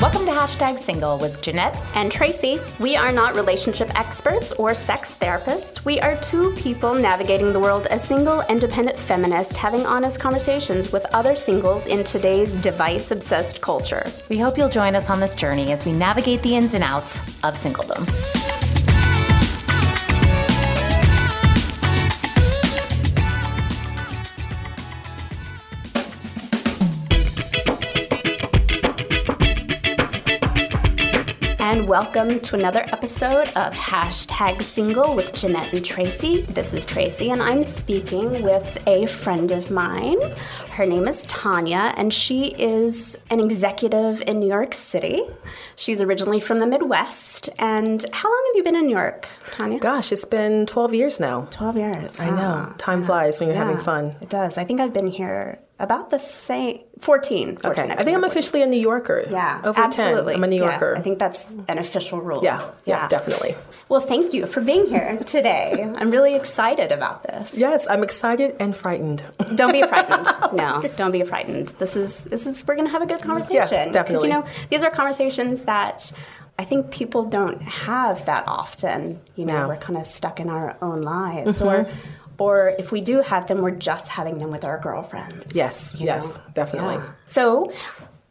Welcome 0.00 0.26
to 0.26 0.32
Hashtag 0.32 0.78
Single 0.78 1.18
with 1.18 1.40
Jeanette. 1.40 1.80
and 1.94 2.10
Tracy. 2.10 2.58
We 2.80 2.96
are 2.96 3.12
not 3.12 3.36
relationship 3.36 3.90
experts 3.98 4.52
or 4.52 4.74
sex 4.74 5.14
therapists. 5.20 5.84
We 5.84 6.00
are 6.00 6.16
two 6.20 6.52
people 6.54 6.94
navigating 6.94 7.52
the 7.52 7.60
world 7.60 7.86
as 7.86 8.02
single, 8.06 8.40
independent 8.48 8.98
feminists, 8.98 9.56
having 9.56 9.86
honest 9.86 10.18
conversations 10.20 10.92
with 10.92 11.04
other 11.14 11.36
singles 11.36 11.86
in 11.86 12.04
today's 12.04 12.54
device 12.54 13.10
obsessed 13.10 13.60
culture. 13.60 14.10
We 14.28 14.38
hope 14.38 14.58
you'll 14.58 14.68
join 14.68 14.96
us 14.96 15.10
on 15.10 15.20
this 15.20 15.34
journey 15.34 15.70
as 15.72 15.84
we 15.84 15.92
navigate 15.92 16.42
the 16.42 16.56
ins 16.56 16.74
and 16.74 16.84
outs 16.84 17.20
of 17.44 17.54
singledom. 17.54 18.61
Welcome 31.92 32.40
to 32.40 32.56
another 32.56 32.86
episode 32.88 33.48
of 33.48 33.74
Hashtag 33.74 34.62
Single 34.62 35.14
with 35.14 35.34
Jeanette 35.34 35.74
and 35.74 35.84
Tracy. 35.84 36.40
This 36.40 36.72
is 36.72 36.86
Tracy, 36.86 37.28
and 37.28 37.42
I'm 37.42 37.64
speaking 37.64 38.42
with 38.42 38.78
a 38.88 39.04
friend 39.04 39.50
of 39.50 39.70
mine. 39.70 40.18
Her 40.70 40.86
name 40.86 41.06
is 41.06 41.20
Tanya, 41.24 41.92
and 41.98 42.10
she 42.10 42.54
is 42.54 43.18
an 43.28 43.40
executive 43.40 44.22
in 44.22 44.40
New 44.40 44.48
York 44.48 44.72
City. 44.72 45.20
She's 45.76 46.00
originally 46.00 46.40
from 46.40 46.60
the 46.60 46.66
Midwest. 46.66 47.50
And 47.58 48.02
how 48.10 48.30
long 48.30 48.42
have 48.46 48.56
you 48.56 48.62
been 48.62 48.76
in 48.76 48.86
New 48.86 48.96
York, 48.96 49.28
Tanya? 49.50 49.78
Gosh, 49.78 50.12
it's 50.12 50.24
been 50.24 50.64
12 50.64 50.94
years 50.94 51.20
now. 51.20 51.46
12 51.50 51.76
years. 51.76 52.20
I 52.20 52.30
know. 52.30 52.36
Wow. 52.36 52.74
Time 52.78 53.02
flies 53.02 53.38
when 53.38 53.50
you're 53.50 53.58
having 53.58 53.76
fun. 53.76 54.16
It 54.22 54.30
does. 54.30 54.56
I 54.56 54.64
think 54.64 54.80
I've 54.80 54.94
been 54.94 55.08
here 55.08 55.58
about 55.82 56.08
the 56.10 56.18
same 56.18 56.80
14. 57.00 57.56
14 57.58 57.70
Okay. 57.84 57.92
I 57.92 58.04
think 58.04 58.16
I'm 58.16 58.24
officially 58.24 58.62
a 58.62 58.66
New 58.66 58.80
Yorker. 58.80 59.26
Yeah, 59.28 59.60
Over 59.64 59.80
absolutely. 59.82 60.34
10. 60.34 60.38
I'm 60.40 60.44
a 60.44 60.46
New 60.46 60.62
Yeah, 60.62 60.70
Yorker. 60.70 60.96
I 60.96 61.02
think 61.02 61.18
that's 61.18 61.44
an 61.68 61.76
official 61.78 62.20
rule. 62.22 62.42
yeah, 62.42 62.70
yeah, 62.86 63.08
definitely. 63.08 63.56
Well, 63.88 64.00
thank 64.00 64.32
you 64.32 64.46
for 64.46 64.60
being 64.62 64.86
here 64.86 65.18
today. 65.26 65.92
I'm 65.96 66.10
really 66.10 66.34
excited 66.34 66.92
about 66.92 67.24
this. 67.24 67.52
Yes, 67.54 67.86
I'm 67.90 68.02
excited 68.02 68.54
and 68.60 68.76
frightened. 68.76 69.22
Don't 69.56 69.72
be 69.72 69.82
frightened. 69.92 70.28
No, 70.54 70.82
don't 70.96 71.10
be 71.12 71.24
frightened. 71.24 71.68
This 71.80 71.96
is 71.96 72.14
this 72.24 72.46
is 72.46 72.64
we're 72.66 72.76
going 72.76 72.86
to 72.86 72.92
have 72.92 73.02
a 73.02 73.06
good 73.06 73.20
conversation. 73.20 73.56
Yes, 73.56 73.92
definitely. 73.92 74.28
you 74.28 74.34
know, 74.34 74.44
these 74.70 74.84
are 74.84 74.90
conversations 74.90 75.62
that 75.62 76.12
I 76.58 76.64
think 76.64 76.90
people 76.92 77.24
don't 77.24 77.60
have 77.60 78.24
that 78.26 78.44
often. 78.46 79.20
You 79.34 79.44
know, 79.46 79.52
No. 79.52 79.58
Mm-hmm. 79.60 79.68
we're 79.70 79.76
kind 79.88 79.98
of 79.98 80.06
stuck 80.06 80.38
in 80.38 80.48
our 80.48 80.76
own 80.80 81.02
lives 81.02 81.60
or 81.60 81.88
or 82.42 82.74
if 82.76 82.90
we 82.90 83.00
do 83.00 83.20
have 83.20 83.46
them, 83.46 83.62
we're 83.62 83.70
just 83.70 84.08
having 84.08 84.38
them 84.38 84.50
with 84.50 84.64
our 84.64 84.78
girlfriends. 84.78 85.54
Yes, 85.54 85.94
yes, 85.98 86.38
know? 86.38 86.44
definitely. 86.54 86.96
Yeah. 86.96 87.12
So, 87.28 87.72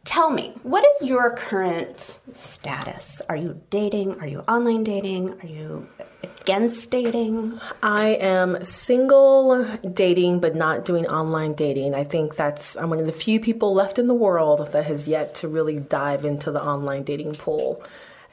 tell 0.04 0.30
me, 0.30 0.52
what 0.64 0.84
is 0.84 1.08
your 1.08 1.34
current 1.34 2.18
status? 2.34 3.22
Are 3.30 3.36
you 3.36 3.62
dating? 3.70 4.20
Are 4.20 4.26
you 4.26 4.40
online 4.40 4.84
dating? 4.84 5.40
Are 5.40 5.46
you 5.46 5.88
against 6.22 6.90
dating? 6.90 7.58
I 7.82 8.08
am 8.08 8.62
single, 8.62 9.64
dating, 9.78 10.40
but 10.40 10.54
not 10.54 10.84
doing 10.84 11.06
online 11.06 11.54
dating. 11.54 11.94
I 11.94 12.04
think 12.04 12.36
that's, 12.36 12.76
I'm 12.76 12.90
one 12.90 13.00
of 13.00 13.06
the 13.06 13.12
few 13.12 13.40
people 13.40 13.72
left 13.72 13.98
in 13.98 14.08
the 14.08 14.14
world 14.14 14.72
that 14.72 14.84
has 14.84 15.08
yet 15.08 15.34
to 15.36 15.48
really 15.48 15.78
dive 15.78 16.26
into 16.26 16.50
the 16.50 16.62
online 16.62 17.02
dating 17.02 17.36
pool. 17.36 17.82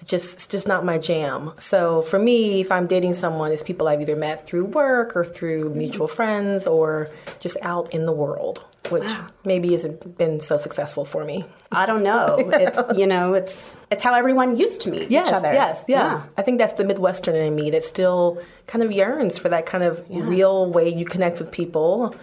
Just, 0.06 0.34
it's 0.34 0.48
just 0.48 0.68
not 0.68 0.86
my 0.86 0.98
jam. 0.98 1.54
So 1.60 2.02
for 2.04 2.18
me, 2.18 2.62
if 2.62 2.72
I'm 2.72 2.88
dating 2.88 3.14
someone, 3.14 3.52
it's 3.52 3.64
people 3.64 3.88
I've 3.88 4.02
either 4.02 4.16
met 4.16 4.48
through 4.48 4.66
work 4.66 5.16
or 5.16 5.26
through 5.26 5.74
mutual 5.76 6.08
mm. 6.08 6.12
friends 6.12 6.66
or 6.68 7.10
just 7.40 7.58
out 7.62 7.94
in 7.94 8.06
the 8.06 8.12
world, 8.14 8.64
which 8.90 9.04
ah. 9.06 9.30
maybe 9.44 9.72
hasn't 9.74 10.18
been 10.18 10.40
so 10.40 10.58
successful 10.58 11.04
for 11.06 11.26
me. 11.26 11.46
I 11.72 11.86
don't 11.86 12.04
know. 12.04 12.38
It, 12.60 12.98
you 12.98 13.08
know, 13.08 13.34
it's 13.34 13.78
it's 13.92 14.04
how 14.04 14.14
everyone 14.14 14.56
used 14.58 14.82
to 14.82 14.90
meet 14.92 15.10
Yes, 15.12 15.28
each 15.28 15.34
other. 15.34 15.54
yes, 15.54 15.84
yeah. 15.88 16.24
I 16.38 16.42
think 16.42 16.58
that's 16.58 16.74
the 16.74 16.84
Midwestern 16.84 17.36
in 17.36 17.56
me 17.56 17.70
that 17.72 17.84
still 17.84 18.42
kind 18.68 18.84
of 18.84 18.92
yearns 18.92 19.38
for 19.38 19.50
that 19.50 19.66
kind 19.66 19.84
of 19.84 20.04
real 20.10 20.72
way 20.72 20.90
you 20.90 21.06
connect 21.06 21.40
with 21.40 21.52
people 21.52 22.16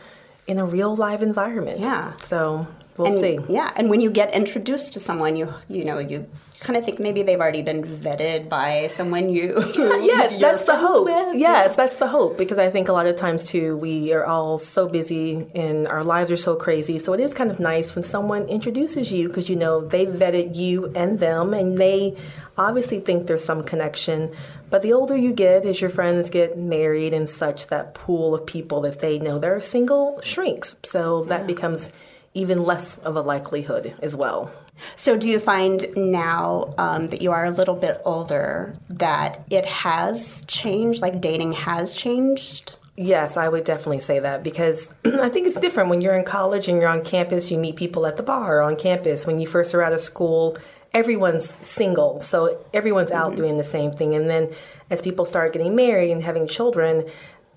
in 0.47 0.59
a 0.59 0.65
real 0.67 0.95
live 0.95 1.23
environment. 1.23 1.79
Yeah. 1.81 2.13
So 2.23 2.67
we'll 2.97 3.13
And, 3.13 3.21
see. 3.21 3.53
Yeah, 3.53 3.71
and 3.77 3.91
when 3.91 4.01
you 4.01 4.11
get 4.11 4.33
introduced 4.33 4.93
to 4.95 5.01
someone, 5.01 5.37
you 5.37 5.53
you 5.69 5.85
know 5.85 5.99
you 5.99 6.27
kind 6.61 6.77
of 6.77 6.85
think 6.85 6.99
maybe 6.99 7.23
they've 7.23 7.41
already 7.41 7.63
been 7.63 7.85
vetted 7.85 8.49
by 8.49 8.91
someone 8.95 9.31
you. 9.31 9.63
Yes, 10.07 10.37
that's 10.41 10.65
the 10.65 10.77
hope. 10.77 11.05
with. 11.05 11.35
Yes, 11.35 11.77
that's 11.77 11.97
the 11.97 12.07
hope 12.07 12.39
because 12.39 12.59
I 12.59 12.71
think 12.71 12.89
a 12.89 12.93
lot 12.93 13.07
of 13.07 13.17
times 13.17 13.45
too 13.45 13.77
we 13.77 14.13
are 14.13 14.25
all 14.25 14.59
so 14.59 14.89
busy 14.89 15.47
and 15.55 15.87
our 15.89 16.03
lives 16.03 16.31
are 16.31 16.37
so 16.37 16.57
crazy. 16.57 16.99
So 16.99 17.13
it 17.13 17.21
is 17.21 17.35
kind 17.35 17.51
of 17.51 17.61
nice 17.61 17.95
when 17.95 18.05
someone 18.05 18.49
introduces 18.49 19.13
you 19.13 19.29
because 19.29 19.49
you 19.49 19.57
know 19.57 19.81
they 19.81 20.07
vetted 20.07 20.55
you 20.55 20.93
and 20.95 21.19
them 21.19 21.53
and 21.53 21.77
they 21.77 22.17
obviously 22.57 23.01
think 23.01 23.27
there's 23.27 23.45
some 23.45 23.63
connection. 23.63 24.33
But 24.71 24.83
the 24.83 24.93
older 24.93 25.17
you 25.17 25.33
get 25.33 25.65
as 25.65 25.81
your 25.81 25.91
friends 25.91 26.31
get 26.31 26.57
married 26.59 27.13
and 27.15 27.29
such, 27.29 27.69
that 27.69 27.95
pool 27.95 28.35
of 28.35 28.47
people 28.47 28.81
that 28.83 29.01
they 29.01 29.19
know 29.19 29.39
they're 29.39 29.61
single 29.61 30.21
shrinks. 30.23 30.77
So 30.83 31.25
that 31.25 31.47
becomes 31.47 31.93
even 32.35 32.63
less 32.65 32.99
of 32.99 33.17
a 33.17 33.21
likelihood 33.21 33.95
as 34.01 34.17
well. 34.17 34.51
So, 34.95 35.17
do 35.17 35.29
you 35.29 35.39
find 35.39 35.89
now 35.97 36.73
um, 36.79 37.09
that 37.09 37.23
you 37.23 37.33
are 37.33 37.45
a 37.45 37.51
little 37.51 37.75
bit 37.75 38.01
older 38.05 38.75
that 38.89 39.45
it 39.51 39.67
has 39.67 40.45
changed? 40.47 41.03
Like 41.03 41.21
dating 41.21 41.53
has 41.53 41.95
changed? 41.95 42.77
Yes, 42.97 43.37
I 43.37 43.49
would 43.49 43.65
definitely 43.65 44.01
say 44.01 44.21
that 44.21 44.43
because 44.43 44.89
I 45.05 45.29
think 45.29 45.47
it's 45.47 45.61
different 45.61 45.91
when 45.91 46.01
you're 46.01 46.17
in 46.17 46.25
college 46.25 46.67
and 46.69 46.81
you're 46.81 46.91
on 46.91 47.05
campus, 47.05 47.51
you 47.51 47.59
meet 47.59 47.77
people 47.77 48.07
at 48.07 48.17
the 48.17 48.23
bar 48.23 48.63
on 48.63 48.77
campus. 48.77 49.27
When 49.27 49.39
you 49.39 49.47
first 49.47 49.75
are 49.75 49.83
out 49.83 49.93
of 49.93 50.01
school, 50.01 50.57
everyone's 50.95 51.53
single, 51.63 52.23
so 52.23 52.65
everyone's 52.73 53.11
out 53.11 53.37
doing 53.37 53.59
the 53.59 53.65
same 53.65 53.93
thing. 53.93 54.15
And 54.15 54.31
then 54.31 54.55
as 54.89 55.03
people 55.03 55.27
start 55.27 55.53
getting 55.53 55.77
married 55.77 56.11
and 56.11 56.23
having 56.23 56.49
children, 56.49 57.05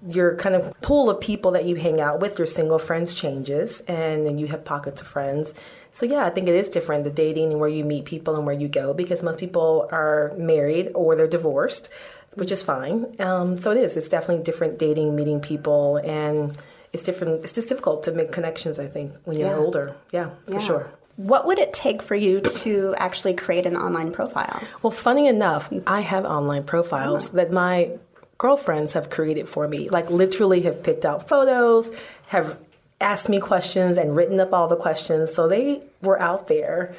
your 0.10 0.36
kind 0.36 0.56
of 0.56 0.74
pool 0.82 1.10
of 1.10 1.22
people 1.22 1.52
that 1.52 1.66
you 1.66 1.76
hang 1.76 2.02
out 2.02 2.20
with, 2.20 2.38
your 2.38 2.48
single 2.48 2.80
friends 2.80 3.14
changes, 3.14 3.82
and 3.82 4.26
then 4.26 4.38
you 4.38 4.48
have 4.48 4.66
pockets 4.66 5.02
of 5.02 5.08
friends. 5.08 5.54
So 5.92 6.06
yeah, 6.06 6.26
I 6.26 6.30
think 6.30 6.48
it 6.48 6.56
is 6.56 6.70
different 6.70 7.04
the 7.04 7.12
dating 7.12 7.52
and 7.52 7.60
where 7.60 7.70
you 7.70 7.84
meet 7.84 8.06
people 8.06 8.36
and 8.36 8.46
where 8.46 8.56
you 8.56 8.68
go 8.68 8.94
because 8.94 9.24
most 9.24 9.40
people 9.40 9.88
are 9.92 10.34
married 10.38 10.92
or 10.94 11.16
they're 11.16 11.28
divorced, 11.28 11.90
which 12.36 12.52
is 12.52 12.62
fine. 12.64 13.16
Um, 13.20 13.58
so 13.58 13.72
it 13.72 13.78
is. 13.78 13.98
It's 13.98 14.08
definitely 14.10 14.44
different 14.44 14.78
dating, 14.80 15.16
meeting 15.16 15.42
people, 15.42 15.98
and 15.98 16.56
it's 16.94 17.04
different. 17.04 17.44
It's 17.44 17.52
just 17.52 17.68
difficult 17.70 18.04
to 18.04 18.12
make 18.12 18.32
connections. 18.32 18.80
I 18.80 18.88
think 18.88 19.14
when 19.26 19.38
you're 19.38 19.50
Yeah. 19.50 19.58
older. 19.58 19.96
Yeah, 20.12 20.30
for 20.46 20.54
Yeah. 20.54 20.60
sure. 20.60 20.88
What 21.18 21.46
would 21.48 21.60
it 21.60 21.74
take 21.74 22.02
for 22.02 22.16
you 22.16 22.40
to 22.40 22.94
actually 22.98 23.34
create 23.34 23.66
an 23.66 23.76
online 23.76 24.12
profile? 24.12 24.62
Well, 24.82 24.92
funny 24.92 25.28
enough, 25.28 25.70
I 25.86 26.00
have 26.00 26.24
online 26.24 26.64
profiles 26.64 27.30
that 27.32 27.52
my 27.52 27.92
girlfriends 28.38 28.94
have 28.94 29.10
created 29.10 29.50
for 29.50 29.68
me. 29.68 29.90
Like, 29.90 30.10
literally, 30.10 30.62
have 30.62 30.82
picked 30.82 31.06
out 31.06 31.28
photos, 31.28 31.92
have 32.28 32.62
asked 33.02 33.30
me 33.30 33.40
questions, 33.40 33.98
and 33.98 34.16
written 34.16 34.40
up 34.40 34.54
all 34.54 34.68
the 34.68 34.76
questions. 34.76 35.34
So 35.34 35.48
they 35.48 35.84
were 36.02 36.22
out 36.22 36.48
there, 36.48 36.96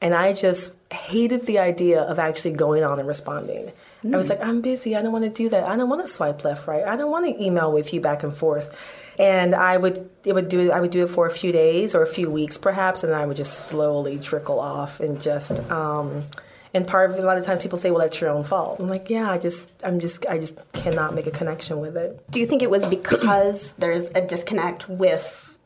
and 0.00 0.14
I 0.14 0.32
just 0.32 0.72
hated 0.92 1.46
the 1.46 1.58
idea 1.58 2.00
of 2.00 2.18
actually 2.18 2.52
going 2.52 2.84
on 2.84 2.98
and 2.98 3.08
responding. 3.08 3.72
I 4.04 4.16
was 4.16 4.28
like, 4.28 4.42
I'm 4.42 4.60
busy. 4.60 4.94
I 4.94 5.02
don't 5.02 5.12
want 5.12 5.24
to 5.24 5.30
do 5.30 5.48
that. 5.48 5.64
I 5.64 5.76
don't 5.76 5.88
want 5.88 6.02
to 6.02 6.08
swipe 6.08 6.44
left, 6.44 6.68
right. 6.68 6.84
I 6.84 6.96
don't 6.96 7.10
want 7.10 7.26
to 7.26 7.42
email 7.42 7.72
with 7.72 7.92
you 7.92 8.00
back 8.00 8.22
and 8.22 8.32
forth. 8.32 8.76
And 9.18 9.54
I 9.54 9.76
would, 9.76 10.08
it 10.24 10.32
would 10.32 10.48
do. 10.48 10.70
I 10.70 10.80
would 10.80 10.92
do 10.92 11.02
it 11.02 11.10
for 11.10 11.26
a 11.26 11.30
few 11.30 11.50
days 11.50 11.96
or 11.96 12.02
a 12.02 12.06
few 12.06 12.30
weeks, 12.30 12.56
perhaps, 12.56 13.02
and 13.02 13.12
then 13.12 13.20
I 13.20 13.26
would 13.26 13.36
just 13.36 13.66
slowly 13.66 14.18
trickle 14.18 14.60
off 14.60 15.00
and 15.00 15.20
just. 15.20 15.58
Um, 15.70 16.24
and 16.74 16.86
part 16.86 17.10
of 17.10 17.16
it, 17.16 17.22
a 17.22 17.26
lot 17.26 17.38
of 17.38 17.44
times 17.44 17.62
people 17.62 17.78
say, 17.78 17.90
"Well, 17.90 18.00
that's 18.00 18.20
your 18.20 18.30
own 18.30 18.44
fault." 18.44 18.80
I'm 18.80 18.88
like, 18.88 19.10
"Yeah, 19.10 19.30
I 19.30 19.38
just, 19.38 19.68
I'm 19.82 20.00
just, 20.00 20.26
I 20.26 20.38
just 20.38 20.60
cannot 20.72 21.14
make 21.14 21.26
a 21.26 21.30
connection 21.30 21.80
with 21.80 21.96
it." 21.96 22.22
Do 22.30 22.40
you 22.40 22.46
think 22.46 22.62
it 22.62 22.70
was 22.70 22.86
because 22.86 23.72
there's 23.78 24.10
a 24.14 24.20
disconnect 24.20 24.88
with 24.88 25.56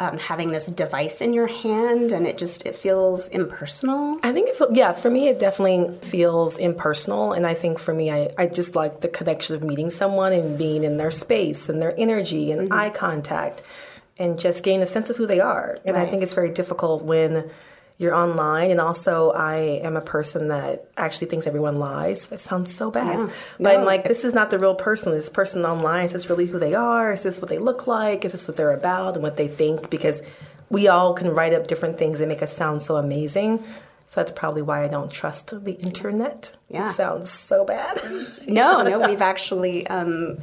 um, 0.00 0.18
having 0.18 0.50
this 0.52 0.66
device 0.66 1.20
in 1.20 1.32
your 1.32 1.46
hand 1.46 2.12
and 2.12 2.26
it 2.26 2.38
just 2.38 2.64
it 2.66 2.76
feels 2.76 3.28
impersonal? 3.28 4.18
I 4.22 4.32
think, 4.32 4.48
it, 4.48 4.56
fe- 4.56 4.66
yeah, 4.72 4.92
for 4.92 5.10
me, 5.10 5.28
it 5.28 5.38
definitely 5.38 5.98
feels 6.08 6.56
impersonal, 6.56 7.32
and 7.32 7.46
I 7.46 7.54
think 7.54 7.78
for 7.78 7.92
me, 7.92 8.10
I, 8.10 8.30
I 8.38 8.46
just 8.46 8.74
like 8.74 9.00
the 9.00 9.08
connection 9.08 9.56
of 9.56 9.62
meeting 9.62 9.90
someone 9.90 10.32
and 10.32 10.56
being 10.56 10.84
in 10.84 10.96
their 10.96 11.10
space 11.10 11.68
and 11.68 11.80
their 11.82 11.94
energy 11.98 12.52
and 12.52 12.72
eye 12.72 12.90
contact, 12.90 13.62
and 14.16 14.38
just 14.38 14.62
gain 14.62 14.80
a 14.80 14.86
sense 14.86 15.10
of 15.10 15.16
who 15.16 15.26
they 15.26 15.40
are. 15.40 15.76
And 15.84 15.96
I 15.96 16.06
think 16.06 16.22
it's 16.22 16.34
very 16.34 16.50
difficult 16.50 17.02
when 17.02 17.50
you're 17.96 18.14
online, 18.14 18.70
and 18.72 18.80
also 18.80 19.30
I 19.30 19.80
am 19.84 19.96
a 19.96 20.00
person 20.00 20.48
that 20.48 20.88
actually 20.96 21.28
thinks 21.28 21.46
everyone 21.46 21.78
lies. 21.78 22.26
That 22.26 22.40
sounds 22.40 22.74
so 22.74 22.90
bad, 22.90 23.18
Yeah. 23.18 23.26
but 23.60 23.76
I'm 23.76 23.84
like, 23.84 24.04
this 24.04 24.24
is 24.24 24.34
not 24.34 24.50
the 24.50 24.58
real 24.58 24.74
person. 24.74 25.12
This 25.12 25.28
person 25.28 25.64
online 25.64 26.04
is 26.04 26.12
this 26.12 26.28
really 26.28 26.46
who 26.46 26.58
they 26.58 26.74
are? 26.74 27.12
Is 27.12 27.20
this 27.22 27.40
what 27.40 27.48
they 27.50 27.58
look 27.58 27.86
like? 27.86 28.24
Is 28.24 28.32
this 28.32 28.48
what 28.48 28.56
they're 28.56 28.72
about 28.72 29.14
and 29.14 29.22
what 29.22 29.36
they 29.36 29.46
think? 29.48 29.90
Because 29.90 30.22
we 30.70 30.88
all 30.88 31.14
can 31.14 31.30
write 31.34 31.52
up 31.54 31.66
different 31.68 31.96
things 31.98 32.20
and 32.20 32.28
make 32.28 32.42
us 32.42 32.56
sound 32.56 32.82
so 32.82 32.96
amazing. 32.96 33.62
So 34.08 34.20
that's 34.20 34.32
probably 34.32 34.62
why 34.62 34.84
I 34.84 34.88
don't 34.88 35.10
trust 35.10 35.64
the 35.64 35.72
internet. 35.74 36.52
Yeah. 36.68 36.86
It 36.86 36.90
sounds 36.92 37.30
so 37.30 37.64
bad. 37.64 38.00
No, 38.48 38.82
no, 38.82 39.08
we've 39.08 39.22
actually 39.22 39.86
um, 39.86 40.38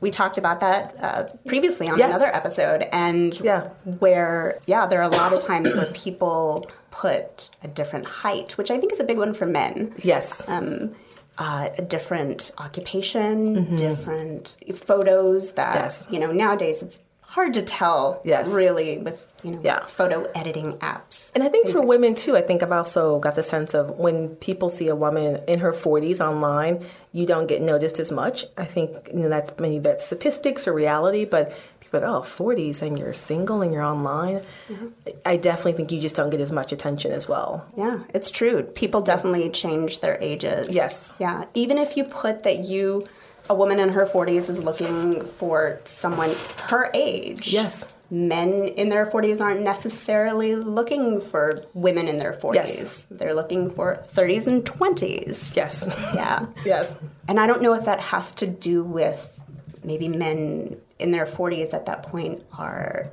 we 0.00 0.10
talked 0.10 0.38
about 0.38 0.60
that 0.60 0.94
uh, 1.00 1.24
previously 1.46 1.88
on 1.88 1.98
Yes. 1.98 2.10
another 2.14 2.34
episode, 2.34 2.82
and 2.92 3.38
Yeah. 3.40 3.68
where 3.98 4.58
yeah, 4.66 4.86
there 4.86 5.00
are 5.00 5.10
a 5.10 5.16
lot 5.16 5.32
of 5.32 5.40
times 5.40 5.74
where 5.74 5.86
people 5.86 6.66
put 7.02 7.50
a 7.62 7.68
different 7.80 8.06
height, 8.22 8.56
which 8.58 8.70
I 8.70 8.78
think 8.78 8.92
is 8.92 9.00
a 9.00 9.04
big 9.04 9.18
one 9.18 9.34
for 9.34 9.46
men. 9.46 9.92
Yes. 10.02 10.48
Um, 10.48 10.94
uh, 11.36 11.68
a 11.76 11.82
different 11.82 12.52
occupation, 12.58 13.74
different 13.76 14.56
photos 14.90 15.52
that 15.54 15.74
Mm-hmm. 15.74 15.84
Yes. 15.84 16.06
you 16.12 16.18
know 16.22 16.30
nowadays 16.44 16.78
it's 16.84 16.98
hard 17.34 17.52
to 17.54 17.62
tell 17.62 18.20
Yes. 18.24 18.46
really 18.48 18.98
with 18.98 19.26
you 19.42 19.50
know 19.52 19.60
Yeah. 19.62 19.84
photo 19.86 20.18
editing 20.34 20.70
apps. 20.78 21.30
And 21.34 21.42
I 21.44 21.48
think 21.48 21.68
for 21.68 21.80
women 21.82 22.14
too, 22.14 22.36
I 22.36 22.42
think 22.42 22.62
I've 22.62 22.72
also 22.72 23.18
got 23.18 23.34
the 23.34 23.42
sense 23.42 23.74
of 23.74 23.90
when 23.98 24.36
people 24.36 24.70
see 24.70 24.88
a 24.88 24.96
woman 24.96 25.40
in 25.48 25.58
her 25.58 25.72
40s 25.72 26.20
online, 26.20 26.86
you 27.12 27.26
don't 27.26 27.46
get 27.46 27.60
noticed 27.60 27.98
as 27.98 28.10
much. 28.12 28.46
I 28.56 28.64
think 28.64 28.88
you 29.12 29.20
know, 29.22 29.28
that's 29.28 29.50
maybe 29.58 29.78
that's 29.80 30.04
statistics 30.06 30.66
or 30.68 30.72
reality, 30.72 31.24
but 31.24 31.52
people 31.80 32.00
are 32.00 32.06
like, 32.08 32.18
oh, 32.18 32.22
40s 32.22 32.80
and 32.82 32.98
you're 32.98 33.12
single 33.12 33.60
and 33.62 33.72
you're 33.74 33.82
online. 33.82 34.40
Mm-hmm. 34.70 34.86
I 35.26 35.36
definitely 35.36 35.72
think 35.74 35.92
you 35.92 36.00
just 36.00 36.14
don't 36.14 36.30
get 36.30 36.40
as 36.40 36.52
much 36.52 36.70
attention 36.72 37.10
as 37.12 37.28
well. 37.28 37.66
Yeah, 37.76 37.98
it's 38.14 38.30
true. 38.30 38.62
People 38.62 39.00
definitely 39.02 39.50
change 39.50 40.00
their 40.00 40.16
ages. 40.22 40.68
Yes. 40.74 41.12
Yeah. 41.18 41.44
Even 41.54 41.76
if 41.78 41.96
you 41.96 42.04
put 42.04 42.44
that 42.44 42.58
you, 42.60 43.04
a 43.48 43.54
woman 43.54 43.78
in 43.78 43.90
her 43.90 44.06
40s, 44.06 44.48
is 44.48 44.58
looking 44.62 45.24
for 45.24 45.80
someone 45.84 46.36
her 46.56 46.90
age. 46.94 47.52
Yes. 47.52 47.86
Men 48.10 48.68
in 48.68 48.90
their 48.90 49.06
40s 49.06 49.40
aren't 49.40 49.62
necessarily 49.62 50.54
looking 50.54 51.20
for 51.20 51.60
women 51.72 52.06
in 52.06 52.18
their 52.18 52.32
40s. 52.32 52.54
Yes. 52.54 53.06
They're 53.10 53.34
looking 53.34 53.70
for 53.70 54.04
30s 54.14 54.46
and 54.46 54.64
20s. 54.64 55.56
Yes. 55.56 55.86
Yeah. 56.14 56.46
yes. 56.64 56.94
And 57.28 57.40
I 57.40 57.46
don't 57.46 57.62
know 57.62 57.74
if 57.74 57.86
that 57.86 58.00
has 58.00 58.34
to 58.36 58.46
do 58.46 58.84
with 58.84 59.40
maybe 59.82 60.08
men 60.08 60.80
in 60.98 61.10
their 61.10 61.26
40s 61.26 61.74
at 61.74 61.86
that 61.86 62.02
point 62.02 62.42
are 62.56 63.10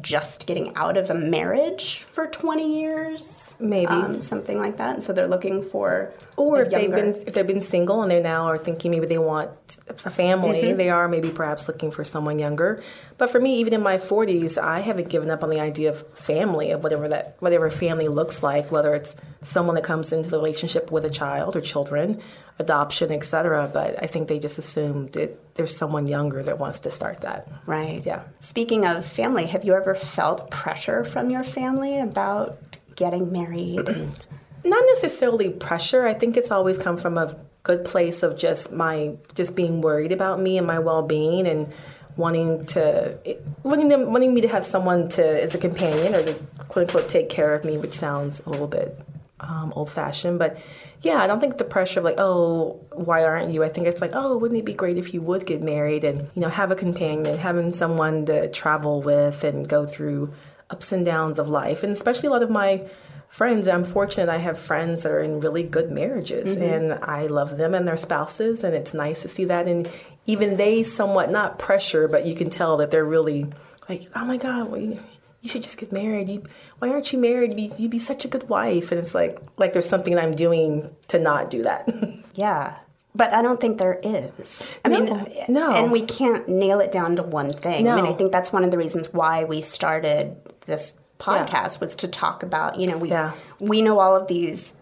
just 0.00 0.46
getting 0.46 0.74
out 0.76 0.96
of 0.96 1.10
a 1.10 1.14
marriage 1.14 2.04
for 2.12 2.26
20 2.26 2.80
years. 2.80 3.56
Maybe. 3.58 3.86
Um, 3.86 4.22
something 4.22 4.58
like 4.58 4.76
that. 4.76 4.94
And 4.94 5.04
so 5.04 5.12
they're 5.12 5.26
looking 5.26 5.62
for. 5.62 6.12
Or 6.36 6.62
if 6.62 6.70
they've 6.70 6.90
been 6.90 7.14
if 7.26 7.34
they've 7.34 7.46
been 7.46 7.60
single 7.60 8.02
and 8.02 8.10
they 8.10 8.22
now 8.22 8.46
are 8.46 8.58
thinking 8.58 8.92
maybe 8.92 9.06
they 9.06 9.18
want 9.18 9.50
a 9.88 10.10
family, 10.10 10.72
they 10.72 10.88
are 10.88 11.08
maybe 11.08 11.30
perhaps 11.30 11.66
looking 11.66 11.90
for 11.90 12.04
someone 12.04 12.38
younger. 12.38 12.82
But 13.18 13.30
for 13.30 13.40
me, 13.40 13.56
even 13.58 13.72
in 13.72 13.82
my 13.82 13.98
40s, 13.98 14.56
I 14.56 14.80
haven't 14.80 15.08
given 15.08 15.30
up 15.30 15.42
on 15.42 15.50
the 15.50 15.60
idea 15.60 15.90
of 15.90 16.06
family, 16.16 16.70
of 16.70 16.82
whatever 16.82 17.08
that 17.08 17.36
whatever 17.40 17.70
family 17.70 18.08
looks 18.08 18.42
like, 18.42 18.70
whether 18.70 18.94
it's 18.94 19.14
someone 19.42 19.74
that 19.74 19.84
comes 19.84 20.12
into 20.12 20.28
the 20.28 20.36
relationship 20.36 20.92
with 20.92 21.04
a 21.04 21.10
child 21.10 21.56
or 21.56 21.60
children, 21.60 22.20
adoption, 22.58 23.10
etc. 23.10 23.70
But 23.72 24.02
I 24.02 24.06
think 24.06 24.28
they 24.28 24.38
just 24.38 24.58
assume 24.58 25.08
that 25.08 25.54
there's 25.54 25.76
someone 25.76 26.06
younger 26.06 26.42
that 26.42 26.58
wants 26.58 26.80
to 26.80 26.90
start 26.90 27.22
that. 27.22 27.48
Right. 27.66 28.04
Yeah. 28.04 28.24
Speaking 28.40 28.86
of 28.86 29.04
family, 29.04 29.46
have 29.46 29.64
you 29.64 29.74
ever 29.74 29.94
felt 29.94 30.50
pressure 30.50 31.04
from 31.04 31.30
your 31.30 31.44
family 31.44 31.98
about 31.98 32.58
getting 32.94 33.32
married? 33.32 33.86
not 34.64 34.84
necessarily 34.86 35.50
pressure 35.50 36.06
i 36.06 36.14
think 36.14 36.36
it's 36.36 36.50
always 36.50 36.78
come 36.78 36.96
from 36.96 37.18
a 37.18 37.36
good 37.62 37.84
place 37.84 38.22
of 38.22 38.38
just 38.38 38.72
my 38.72 39.16
just 39.34 39.54
being 39.54 39.80
worried 39.80 40.12
about 40.12 40.40
me 40.40 40.58
and 40.58 40.66
my 40.66 40.78
well-being 40.78 41.46
and 41.46 41.72
wanting 42.16 42.64
to 42.66 43.16
wanting 43.62 43.88
them 43.88 44.12
wanting 44.12 44.34
me 44.34 44.40
to 44.40 44.48
have 44.48 44.66
someone 44.66 45.08
to 45.08 45.42
as 45.42 45.54
a 45.54 45.58
companion 45.58 46.14
or 46.14 46.22
to 46.22 46.34
quote 46.68 46.88
unquote 46.88 47.08
take 47.08 47.28
care 47.28 47.54
of 47.54 47.64
me 47.64 47.78
which 47.78 47.94
sounds 47.94 48.40
a 48.46 48.50
little 48.50 48.66
bit 48.66 48.98
um, 49.42 49.72
old-fashioned 49.76 50.38
but 50.38 50.56
yeah 51.02 51.22
i 51.22 51.26
don't 51.26 51.40
think 51.40 51.58
the 51.58 51.64
pressure 51.64 52.00
of 52.00 52.04
like 52.04 52.18
oh 52.18 52.80
why 52.94 53.24
aren't 53.24 53.52
you? 53.52 53.64
I 53.64 53.68
think 53.68 53.86
it's 53.86 54.00
like 54.00 54.12
oh 54.14 54.36
wouldn't 54.36 54.58
it 54.58 54.64
be 54.64 54.74
great 54.74 54.98
if 54.98 55.14
you 55.14 55.22
would 55.22 55.46
get 55.46 55.62
married 55.62 56.04
and 56.04 56.30
you 56.34 56.42
know 56.42 56.48
have 56.48 56.70
a 56.70 56.76
companion 56.76 57.38
having 57.38 57.72
someone 57.72 58.26
to 58.26 58.50
travel 58.50 59.02
with 59.02 59.44
and 59.44 59.68
go 59.68 59.86
through 59.86 60.32
ups 60.72 60.90
and 60.90 61.04
downs 61.04 61.38
of 61.38 61.48
life. 61.48 61.82
And 61.82 61.92
especially 61.92 62.28
a 62.28 62.30
lot 62.30 62.42
of 62.42 62.50
my 62.50 62.88
friends. 63.28 63.68
I'm 63.68 63.84
fortunate 63.84 64.28
I 64.28 64.38
have 64.38 64.58
friends 64.58 65.02
that 65.02 65.12
are 65.12 65.22
in 65.22 65.40
really 65.40 65.62
good 65.62 65.90
marriages 65.90 66.56
and 66.56 66.94
I 67.02 67.26
love 67.26 67.56
them 67.56 67.74
and 67.74 67.86
their 67.86 67.96
spouses 67.96 68.62
and 68.64 68.74
it's 68.74 68.92
nice 68.92 69.22
to 69.22 69.28
see 69.28 69.44
that. 69.46 69.66
And 69.66 69.88
even 70.26 70.56
they 70.56 70.82
somewhat 70.82 71.30
not 71.30 71.58
pressure 71.58 72.08
but 72.08 72.26
you 72.26 72.34
can 72.34 72.50
tell 72.50 72.76
that 72.78 72.90
they're 72.90 73.04
really 73.04 73.46
like 73.88 74.08
oh 74.14 74.24
my 74.24 74.36
god 74.36 74.70
well, 74.70 74.98
you, 75.42 75.48
should 75.50 75.62
just 75.62 75.76
get 75.76 75.92
married 75.92 76.28
you, 76.30 76.42
why 76.78 76.88
aren't 76.88 77.12
you 77.12 77.18
married 77.18 77.50
you'd 77.52 77.56
be, 77.76 77.82
you'd 77.82 77.90
be 77.90 77.98
such 77.98 78.24
a 78.24 78.28
good 78.28 78.48
wife 78.48 78.90
and 78.92 78.98
it's 79.00 79.14
like 79.14 79.38
like 79.58 79.72
there's 79.74 79.88
something 79.88 80.16
I'm 80.18 80.34
doing 80.34 80.94
to 81.08 81.18
not 81.18 81.50
do 81.50 81.62
that 81.64 81.88
Yeah. 82.34 82.76
But 83.14 83.34
I 83.34 83.42
don't 83.42 83.60
think 83.60 83.76
there 83.76 84.00
is. 84.02 84.62
I 84.86 84.88
No, 84.88 85.00
mean, 85.00 85.28
no. 85.48 85.70
And 85.70 85.92
we 85.92 86.00
can't 86.00 86.48
nail 86.48 86.80
it 86.80 86.90
down 86.90 87.16
to 87.16 87.22
one 87.22 87.50
thing. 87.50 87.84
No. 87.84 87.90
I 87.90 87.96
mean, 87.96 88.06
I 88.06 88.14
think 88.14 88.32
that's 88.32 88.54
one 88.54 88.64
of 88.64 88.70
the 88.70 88.78
reasons 88.78 89.12
why 89.12 89.44
we 89.44 89.60
started 89.60 90.34
this 90.64 90.94
podcast 91.18 91.78
was 91.78 91.94
to 91.96 92.08
talk 92.08 92.42
about, 92.42 92.80
you 92.80 92.86
know, 92.86 92.96
we 92.96 93.10
Yeah. 93.10 93.32
we 93.60 93.82
know 93.82 93.98
all 93.98 94.16
of 94.16 94.28
these 94.28 94.72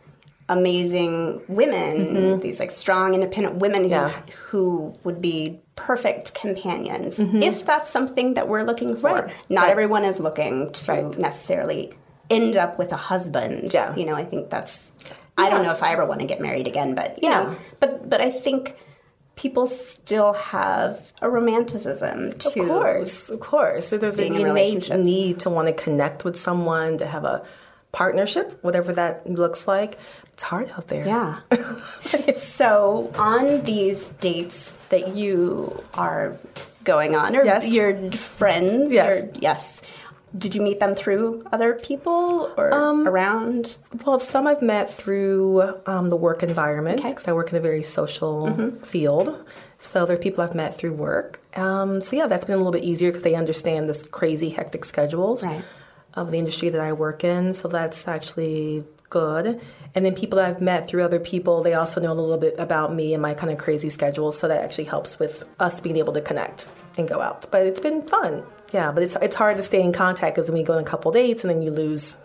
amazing 0.51 1.41
women, 1.49 2.41
these 2.41 2.59
like 2.61 2.71
strong 2.71 3.15
independent 3.15 3.57
women 3.57 3.83
who 3.85 3.91
Mm-hmm. 3.91 4.29
Yeah. 4.29 4.35
who 4.49 4.93
would 5.05 5.21
be 5.21 5.61
perfect 5.77 6.35
companions 6.35 7.19
if 7.21 7.65
that's 7.65 7.89
something 7.91 8.35
that 8.35 8.47
we're 8.49 8.65
looking 8.71 8.97
for. 8.97 9.11
Mm-hmm. 9.11 9.27
Right. 9.29 9.35
Not 9.49 9.63
Right. 9.63 9.71
everyone 9.71 10.05
is 10.05 10.19
looking 10.19 10.73
to 10.73 10.93
Right. 10.93 11.19
necessarily 11.19 11.95
end 12.29 12.57
up 12.57 12.79
with 12.79 12.91
a 12.93 12.97
husband. 12.97 13.73
Yeah. 13.73 13.95
You 13.95 14.05
know, 14.07 14.15
I 14.15 14.25
think 14.25 14.51
that's 14.51 14.91
I 15.39 15.49
don't 15.51 15.63
know 15.63 15.73
if 15.73 15.83
I 15.83 15.93
ever 15.93 16.05
want 16.05 16.21
to 16.21 16.27
get 16.27 16.41
married 16.41 16.67
again, 16.67 16.95
but 16.95 17.09
you 17.23 17.29
Yeah. 17.29 17.43
know, 17.45 17.57
but 17.81 17.91
but 18.11 18.21
I 18.21 18.31
think 18.31 18.77
people 19.37 19.67
still 19.67 20.33
have 20.35 21.13
a 21.23 21.29
romanticism 21.31 22.33
to 22.33 22.49
Of 22.49 22.55
course, 22.69 23.31
of 23.31 23.41
course. 23.41 23.87
So 23.89 23.97
there's 23.97 24.19
an 24.19 24.35
innate 24.35 24.91
need 24.95 25.39
to 25.45 25.49
want 25.49 25.67
to 25.69 25.73
connect 25.85 26.25
with 26.27 26.37
someone, 26.37 26.99
to 26.99 27.07
have 27.07 27.25
a 27.25 27.43
partnership, 27.93 28.47
whatever 28.63 28.93
that 28.93 29.27
looks 29.29 29.67
like. 29.67 29.97
It's 30.41 30.49
hard 30.49 30.71
out 30.71 30.89
there. 30.89 31.05
Yeah. 31.05 31.41
so 32.39 33.13
on 33.19 33.61
these 33.65 34.09
dates 34.23 34.73
that 34.89 35.09
you 35.15 35.85
are 35.93 36.39
going 36.83 37.15
on, 37.15 37.37
or 37.37 37.45
Yes. 37.45 37.67
your 37.69 38.11
friends, 38.13 38.91
Yes. 38.91 39.27
yes. 39.39 39.83
Did 40.37 40.55
you 40.55 40.63
meet 40.63 40.81
them 40.81 40.95
through 40.95 41.45
other 41.53 41.75
people 41.75 42.51
or 42.57 42.73
Um, 42.73 43.07
around? 43.07 43.77
Well, 44.07 44.19
some 44.19 44.47
I've 44.47 44.63
met 44.63 44.89
through 44.91 45.63
um, 45.85 46.09
the 46.09 46.17
work 46.17 46.43
environment 46.43 47.01
Okay. 47.01 47.11
because 47.11 47.29
I 47.29 47.35
work 47.35 47.51
in 47.51 47.59
a 47.59 47.61
very 47.61 47.83
social 47.83 48.47
Mm-hmm. 48.47 48.79
field. 48.79 49.37
So 49.79 50.07
there 50.07 50.17
are 50.17 50.19
people 50.19 50.43
I've 50.43 50.55
met 50.55 50.75
through 50.79 50.95
work. 50.95 51.39
Um, 51.55 52.01
so 52.01 52.17
yeah, 52.17 52.29
that's 52.29 52.47
been 52.47 52.55
a 52.55 52.59
little 52.59 52.73
bit 52.73 52.83
easier 52.85 53.11
because 53.11 53.25
they 53.25 53.35
understand 53.35 53.91
this 53.91 54.07
crazy 54.07 54.49
hectic 54.49 54.87
schedules 54.87 55.45
Right. 55.45 55.65
of 56.15 56.31
the 56.31 56.39
industry 56.39 56.71
that 56.71 56.81
I 56.81 56.95
work 56.95 57.25
in. 57.25 57.53
So 57.53 57.69
that's 57.69 58.09
actually 58.09 58.85
good. 59.11 59.61
And 59.95 60.05
then 60.05 60.15
people 60.15 60.39
I've 60.39 60.61
met 60.61 60.89
through 60.89 61.03
other 61.03 61.21
people, 61.21 61.63
they 61.63 61.75
also 61.75 62.01
know 62.01 62.13
a 62.13 62.15
little 62.15 62.39
bit 62.39 62.55
about 62.59 62.95
me 62.95 63.13
and 63.13 63.21
my 63.21 63.35
kind 63.35 63.53
of 63.53 63.59
crazy 63.59 63.91
schedule. 63.91 64.33
So 64.33 64.49
that 64.49 64.63
actually 64.63 64.85
helps 64.85 65.19
with 65.19 65.45
us 65.59 65.81
being 65.81 65.97
able 65.97 66.13
to 66.15 66.21
connect 66.21 66.67
and 66.97 67.09
go 67.09 67.21
out. 67.21 67.51
But 67.51 67.67
it's 67.67 67.81
been 67.81 68.07
fun. 68.07 68.45
Yeah, 68.73 68.93
but 68.93 69.03
it's 69.03 69.17
it's 69.21 69.37
hard 69.37 69.57
to 69.57 69.63
stay 69.63 69.83
in 69.83 69.93
contact 69.93 70.37
because 70.37 70.49
you 70.49 70.65
go 70.65 70.75
on 70.75 70.81
a 70.81 70.87
couple 70.87 71.11
dates 71.11 71.43
and 71.43 71.51
then 71.51 71.63
you 71.63 71.71
lose 71.71 72.17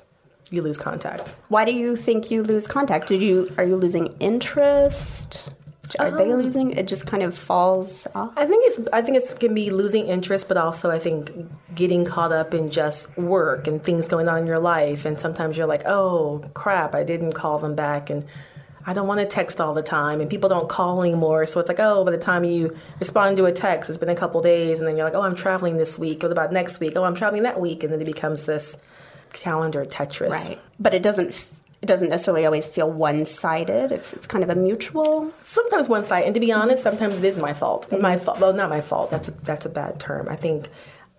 you 0.52 0.62
lose 0.62 0.78
contact. 0.78 1.36
Why 1.50 1.66
do 1.66 1.74
you 1.74 1.96
think 1.96 2.30
you 2.30 2.44
lose 2.44 2.68
contact? 2.68 3.08
Did 3.08 3.22
you 3.22 3.52
are 3.58 3.64
you 3.64 3.76
losing 3.76 4.16
interest? 4.20 5.50
Are 6.00 6.12
they 6.12 6.32
Um, 6.32 6.42
losing? 6.42 6.72
It 6.72 6.88
just 6.88 7.06
kind 7.06 7.24
of 7.24 7.38
falls 7.38 8.08
off. 8.16 8.32
I 8.36 8.46
think 8.46 8.64
it's 8.68 8.88
I 8.92 9.02
think 9.02 9.18
it's 9.18 9.34
can 9.34 9.54
be 9.54 9.70
losing 9.70 10.08
interest, 10.08 10.48
but 10.48 10.58
also 10.58 10.90
I 10.90 11.00
think 11.00 11.32
getting 11.74 12.06
caught 12.06 12.32
up 12.32 12.54
in 12.54 12.72
just 12.72 13.16
work 13.18 13.68
and 13.68 13.84
things 13.84 14.08
going 14.08 14.28
on 14.30 14.40
in 14.40 14.48
your 14.48 14.60
life, 14.60 15.06
and 15.06 15.20
sometimes 15.20 15.58
you're 15.58 15.68
like, 15.68 15.84
oh 15.86 16.44
crap, 16.54 16.96
I 16.96 17.04
didn't 17.04 17.34
call 17.34 17.60
them 17.60 17.76
back, 17.76 18.10
and 18.10 18.26
I 18.88 18.94
don't 18.94 19.08
want 19.08 19.20
to 19.20 19.26
text 19.26 19.60
all 19.60 19.74
the 19.74 19.82
time, 19.82 20.22
and 20.22 20.30
people 20.30 20.48
don't 20.48 20.70
call 20.70 21.02
anymore, 21.02 21.46
so 21.48 21.60
it's 21.60 21.68
like, 21.68 21.80
oh, 21.80 22.06
by 22.06 22.12
the 22.12 22.18
time 22.20 22.44
you 22.44 22.78
respond 23.00 23.38
to 23.38 23.46
a 23.46 23.52
text, 23.52 23.90
it's 23.90 23.98
been 23.98 24.10
a 24.10 24.16
couple 24.16 24.42
days, 24.42 24.80
and 24.80 24.88
then 24.88 24.96
you're 24.96 25.06
like, 25.06 25.16
oh, 25.16 25.22
I'm 25.24 25.36
traveling 25.36 25.78
this 25.78 25.98
week. 25.98 26.22
What 26.22 26.32
about 26.32 26.52
next 26.52 26.80
week? 26.80 26.94
Oh, 26.96 27.04
I'm 27.04 27.16
traveling 27.16 27.44
that 27.44 27.60
week, 27.60 27.84
and 27.84 27.92
then 27.92 28.00
it 28.00 28.06
becomes 28.06 28.44
this 28.44 28.78
calendar 29.34 29.86
Tetris. 29.86 30.30
Right. 30.30 30.60
But 30.80 30.94
it 30.94 31.02
doesn't 31.02 31.48
doesn't 31.86 32.10
necessarily 32.10 32.46
always 32.46 32.68
feel 32.68 32.92
one-sided. 32.92 33.92
It's 33.92 34.14
it's 34.14 34.28
kind 34.28 34.44
of 34.44 34.50
a 34.50 34.56
mutual. 34.56 35.32
sometimes 35.44 35.90
one 35.90 36.04
side, 36.04 36.26
and 36.26 36.34
to 36.34 36.40
be 36.40 36.52
honest, 36.52 36.84
sometimes 36.84 37.18
it 37.18 37.24
is 37.24 37.38
my 37.38 37.54
fault. 37.54 37.92
My 37.92 38.18
fault. 38.18 38.40
Well, 38.40 38.54
not 38.54 38.70
my 38.70 38.82
fault. 38.82 39.12
That's 39.12 39.28
a, 39.28 39.32
that's 39.32 39.66
a 39.66 39.70
bad 39.70 40.00
term. 40.00 40.28
I 40.30 40.36
think 40.36 40.70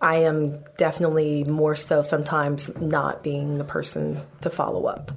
I 0.01 0.17
am 0.17 0.59
definitely 0.77 1.43
more 1.43 1.75
so 1.75 2.01
sometimes 2.01 2.75
not 2.77 3.23
being 3.23 3.57
the 3.57 3.63
person 3.63 4.21
to 4.41 4.49
follow 4.49 4.85
up. 4.85 5.11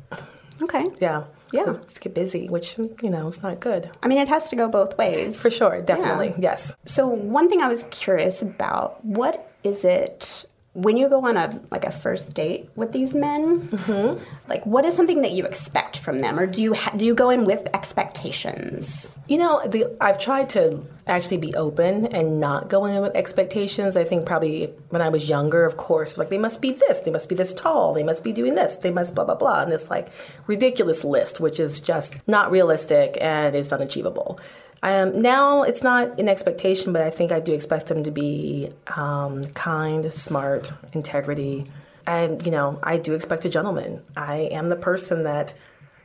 Okay. 0.63 0.87
Yeah. 1.01 1.25
Yeah. 1.53 1.65
So 1.65 1.75
just 1.79 2.01
get 2.01 2.15
busy, 2.15 2.49
which 2.49 2.79
you 2.79 3.11
know 3.11 3.27
is 3.27 3.43
not 3.43 3.61
good. 3.61 3.91
I 4.03 4.09
mean, 4.09 4.19
it 4.19 4.29
has 4.29 4.49
to 4.51 4.57
go 4.57 4.69
both 4.69 4.97
ways. 4.97 5.37
For 5.37 5.51
sure, 5.51 5.81
definitely, 5.81 6.35
yes. 6.39 6.75
So 6.85 7.09
one 7.09 7.49
thing 7.49 7.61
I 7.61 7.69
was 7.69 7.85
curious 7.91 8.41
about, 8.41 9.05
what 9.05 9.53
is 9.65 9.85
it 9.85 10.45
when 10.73 10.97
you 10.97 11.09
go 11.09 11.27
on 11.27 11.37
a 11.37 11.61
like 11.73 11.85
a 11.85 11.91
first 11.91 12.33
date 12.33 12.71
with 12.77 12.93
these 12.93 13.13
men, 13.13 13.61
Mm-hmm. 13.71 14.23
like 14.49 14.65
what 14.65 14.85
is 14.85 14.95
something 14.95 15.21
that 15.23 15.33
you 15.33 15.45
expect 15.45 15.99
from 15.99 16.21
them, 16.21 16.39
or 16.39 16.47
do 16.47 16.63
you 16.63 16.75
ha- 16.75 16.93
do 16.97 17.05
you 17.05 17.15
go 17.15 17.31
in 17.31 17.45
with 17.45 17.67
expectations? 17.75 19.17
You 19.27 19.39
know, 19.39 19.67
the, 19.67 19.97
I've 20.01 20.19
tried 20.19 20.49
to 20.51 20.85
actually 21.07 21.39
be 21.39 21.55
open 21.55 22.07
and 22.07 22.39
not 22.41 22.69
go 22.69 22.85
in 22.85 23.01
with 23.03 23.15
expectations. 23.17 23.97
I 23.97 24.05
think 24.05 24.27
probably 24.27 24.67
when 24.91 25.03
I 25.03 25.09
was 25.09 25.29
younger, 25.29 25.65
of 25.65 25.77
course, 25.77 26.17
like 26.19 26.31
they 26.31 26.39
must 26.39 26.61
be 26.61 26.73
this, 26.73 27.01
they 27.01 27.11
must 27.11 27.29
be 27.29 27.35
this 27.35 27.53
tall, 27.53 27.93
they 27.93 28.03
must 28.05 28.23
be 28.23 28.33
doing 28.33 28.55
this, 28.55 28.77
they 28.77 28.91
must 28.93 29.15
blah 29.15 29.25
blah 29.25 29.35
blah, 29.35 29.63
and 29.63 29.73
this 29.73 29.91
like 29.91 30.09
ridiculous 30.47 31.03
list, 31.05 31.41
which 31.41 31.59
is 31.59 31.81
just 31.81 32.15
not 32.29 32.51
realistic 32.51 33.17
and 33.21 33.57
is 33.57 33.73
unachievable. 33.73 34.39
Um, 34.83 35.21
now 35.21 35.63
it's 35.63 35.83
not 35.83 36.19
an 36.19 36.29
expectation, 36.29 36.93
but 36.93 37.03
I 37.03 37.11
think 37.11 37.33
I 37.33 37.41
do 37.41 37.53
expect 37.53 37.87
them 37.87 38.03
to 38.05 38.11
be 38.11 38.71
um, 38.97 39.45
kind, 39.45 40.13
smart, 40.13 40.73
integrity, 40.93 41.67
and 42.07 42.45
you 42.45 42.51
know 42.51 42.79
I 42.83 42.97
do 42.97 43.15
expect 43.15 43.45
a 43.45 43.49
gentleman. 43.49 44.03
I 44.17 44.49
am 44.53 44.69
the 44.69 44.77
person 44.77 45.25
that 45.25 45.55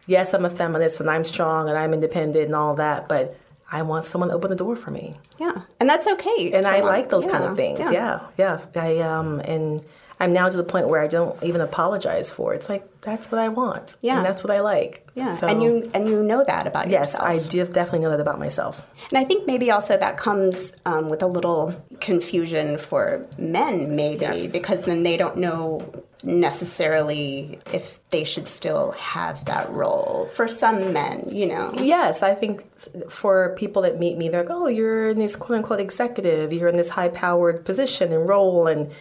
yes, 0.08 0.34
I'm 0.34 0.46
a 0.46 0.50
feminist 0.50 1.00
and 1.00 1.10
I'm 1.10 1.24
strong 1.24 1.70
and 1.70 1.78
I'm 1.78 1.94
independent 1.94 2.46
and 2.46 2.56
all 2.56 2.76
that, 2.76 3.08
but 3.08 3.38
I 3.72 3.82
want 3.82 4.06
someone 4.06 4.30
to 4.30 4.36
open 4.36 4.50
the 4.50 4.56
door 4.56 4.76
for 4.76 4.92
me. 4.92 5.16
Yeah, 5.40 5.62
and 5.80 5.90
that's 5.90 6.08
okay. 6.08 6.52
And 6.54 6.68
I 6.68 6.82
like 6.82 7.10
those 7.10 7.26
kind 7.26 7.44
of 7.46 7.56
things. 7.56 7.80
Yeah. 7.80 8.28
yeah, 8.38 8.60
I 8.76 9.00
um 9.00 9.40
and 9.40 9.82
I'm 10.20 10.32
now 10.32 10.48
to 10.48 10.56
the 10.56 10.64
point 10.64 10.88
where 10.88 11.02
I 11.02 11.08
don't 11.08 11.42
even 11.44 11.60
apologize 11.62 12.32
for 12.32 12.54
it. 12.54 12.58
It's 12.58 12.70
like 12.70 13.02
that's 13.02 13.32
what 13.32 13.40
I 13.40 13.50
want. 13.50 13.98
Yeah. 14.02 14.18
And 14.18 14.26
that's 14.26 14.44
what 14.44 14.52
I 14.52 14.62
like. 14.62 15.08
Yeah, 15.14 15.34
So, 15.34 15.48
and 15.48 15.62
you 15.62 15.92
and 15.94 16.08
you 16.10 16.24
know 16.24 16.44
that 16.46 16.68
about 16.68 16.90
Yes, 16.90 17.14
yourself. 17.14 17.24
I 17.30 17.40
do 17.40 17.66
definitely 17.66 18.00
know 18.00 18.10
that 18.12 18.20
about 18.22 18.40
myself. 18.40 18.82
And 19.10 19.18
I 19.18 19.24
think 19.26 19.46
maybe 19.46 19.72
also 19.72 19.98
that 19.98 20.18
comes 20.18 20.74
um, 20.86 21.10
with 21.10 21.22
a 21.22 21.28
little 21.28 21.76
confusion 22.00 22.78
for 22.78 23.24
men, 23.38 23.96
maybe, 23.96 24.22
Yes. 24.22 24.52
because 24.52 24.84
then 24.86 25.04
they 25.04 25.18
don't 25.18 25.38
know 25.38 25.84
necessarily 26.24 27.60
if 27.74 28.00
they 28.10 28.24
should 28.24 28.48
still 28.48 28.92
have 28.94 29.44
that 29.46 29.70
role. 29.72 30.30
For 30.34 30.48
some 30.48 30.94
men, 30.94 31.30
you 31.32 31.46
know. 31.46 31.72
Yes, 31.76 32.24
I 32.24 32.34
think 32.36 32.64
for 33.10 33.54
people 33.58 33.82
that 33.84 34.00
meet 34.00 34.18
me, 34.18 34.30
they're 34.30 34.42
like, 34.44 34.50
oh, 34.52 34.68
you're 34.68 35.10
in 35.10 35.20
this 35.20 35.36
quote 35.36 35.58
unquote 35.58 35.80
executive, 35.80 36.54
you're 36.54 36.70
in 36.70 36.78
this 36.78 36.90
high 36.90 37.10
powered 37.10 37.66
position 37.66 38.12
and 38.14 38.28
role, 38.28 38.68
and 38.68 38.92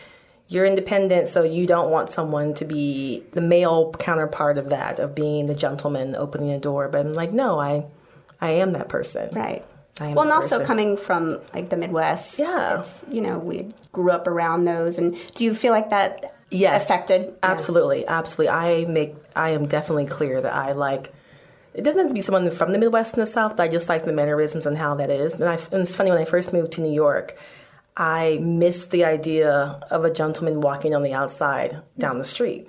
you're 0.54 0.64
independent, 0.64 1.28
so 1.28 1.42
you 1.42 1.66
don't 1.66 1.90
want 1.90 2.10
someone 2.10 2.54
to 2.54 2.64
be 2.64 3.24
the 3.32 3.40
male 3.40 3.92
counterpart 3.98 4.56
of 4.58 4.70
that, 4.70 4.98
of 4.98 5.14
being 5.14 5.46
the 5.46 5.54
gentleman 5.54 6.14
opening 6.16 6.52
the 6.52 6.58
door. 6.58 6.88
But 6.88 7.00
I'm 7.00 7.12
like, 7.14 7.32
no, 7.32 7.58
I, 7.60 7.86
I 8.40 8.50
am 8.52 8.72
that 8.72 8.88
person. 8.88 9.30
Right. 9.34 9.64
I 10.00 10.06
am 10.08 10.14
Well, 10.14 10.22
and 10.22 10.30
that 10.30 10.36
also 10.42 10.64
coming 10.64 10.96
from 10.96 11.40
like 11.52 11.68
the 11.70 11.76
Midwest, 11.76 12.38
Yeah. 12.38 12.80
it's, 12.80 13.00
you 13.10 13.20
know, 13.20 13.38
we 13.38 13.68
grew 13.92 14.10
up 14.10 14.26
around 14.26 14.64
those. 14.64 14.98
And 14.98 15.16
do 15.34 15.44
you 15.44 15.54
feel 15.54 15.72
like 15.72 15.90
that 15.90 16.34
Yes, 16.50 16.82
affected? 16.84 17.22
Yeah. 17.26 17.32
Absolutely, 17.42 18.06
absolutely. 18.06 18.48
I 18.50 18.84
make. 18.86 19.14
I 19.36 19.50
am 19.50 19.66
definitely 19.66 20.06
clear 20.06 20.40
that 20.40 20.52
I 20.54 20.72
like. 20.72 21.12
It 21.74 21.82
doesn't 21.82 21.98
have 21.98 22.08
to 22.08 22.14
be 22.14 22.20
someone 22.20 22.48
from 22.52 22.70
the 22.72 22.78
Midwest 22.78 23.14
and 23.14 23.22
the 23.22 23.26
South, 23.26 23.56
but 23.56 23.64
I 23.64 23.68
just 23.68 23.88
like 23.88 24.04
the 24.04 24.12
mannerisms 24.12 24.64
and 24.66 24.76
how 24.78 24.94
that 24.96 25.10
is. 25.10 25.34
And, 25.34 25.44
I, 25.44 25.54
and 25.72 25.82
it's 25.82 25.96
funny 25.96 26.10
when 26.10 26.20
I 26.20 26.24
first 26.24 26.52
moved 26.52 26.72
to 26.72 26.80
New 26.80 26.92
York, 26.92 27.36
I 27.96 28.38
missed 28.42 28.90
the 28.90 29.04
idea 29.04 29.80
of 29.90 30.04
a 30.04 30.12
gentleman 30.12 30.60
walking 30.60 30.94
on 30.94 31.02
the 31.02 31.12
outside 31.12 31.82
down 31.96 32.18
the 32.18 32.24
street, 32.24 32.68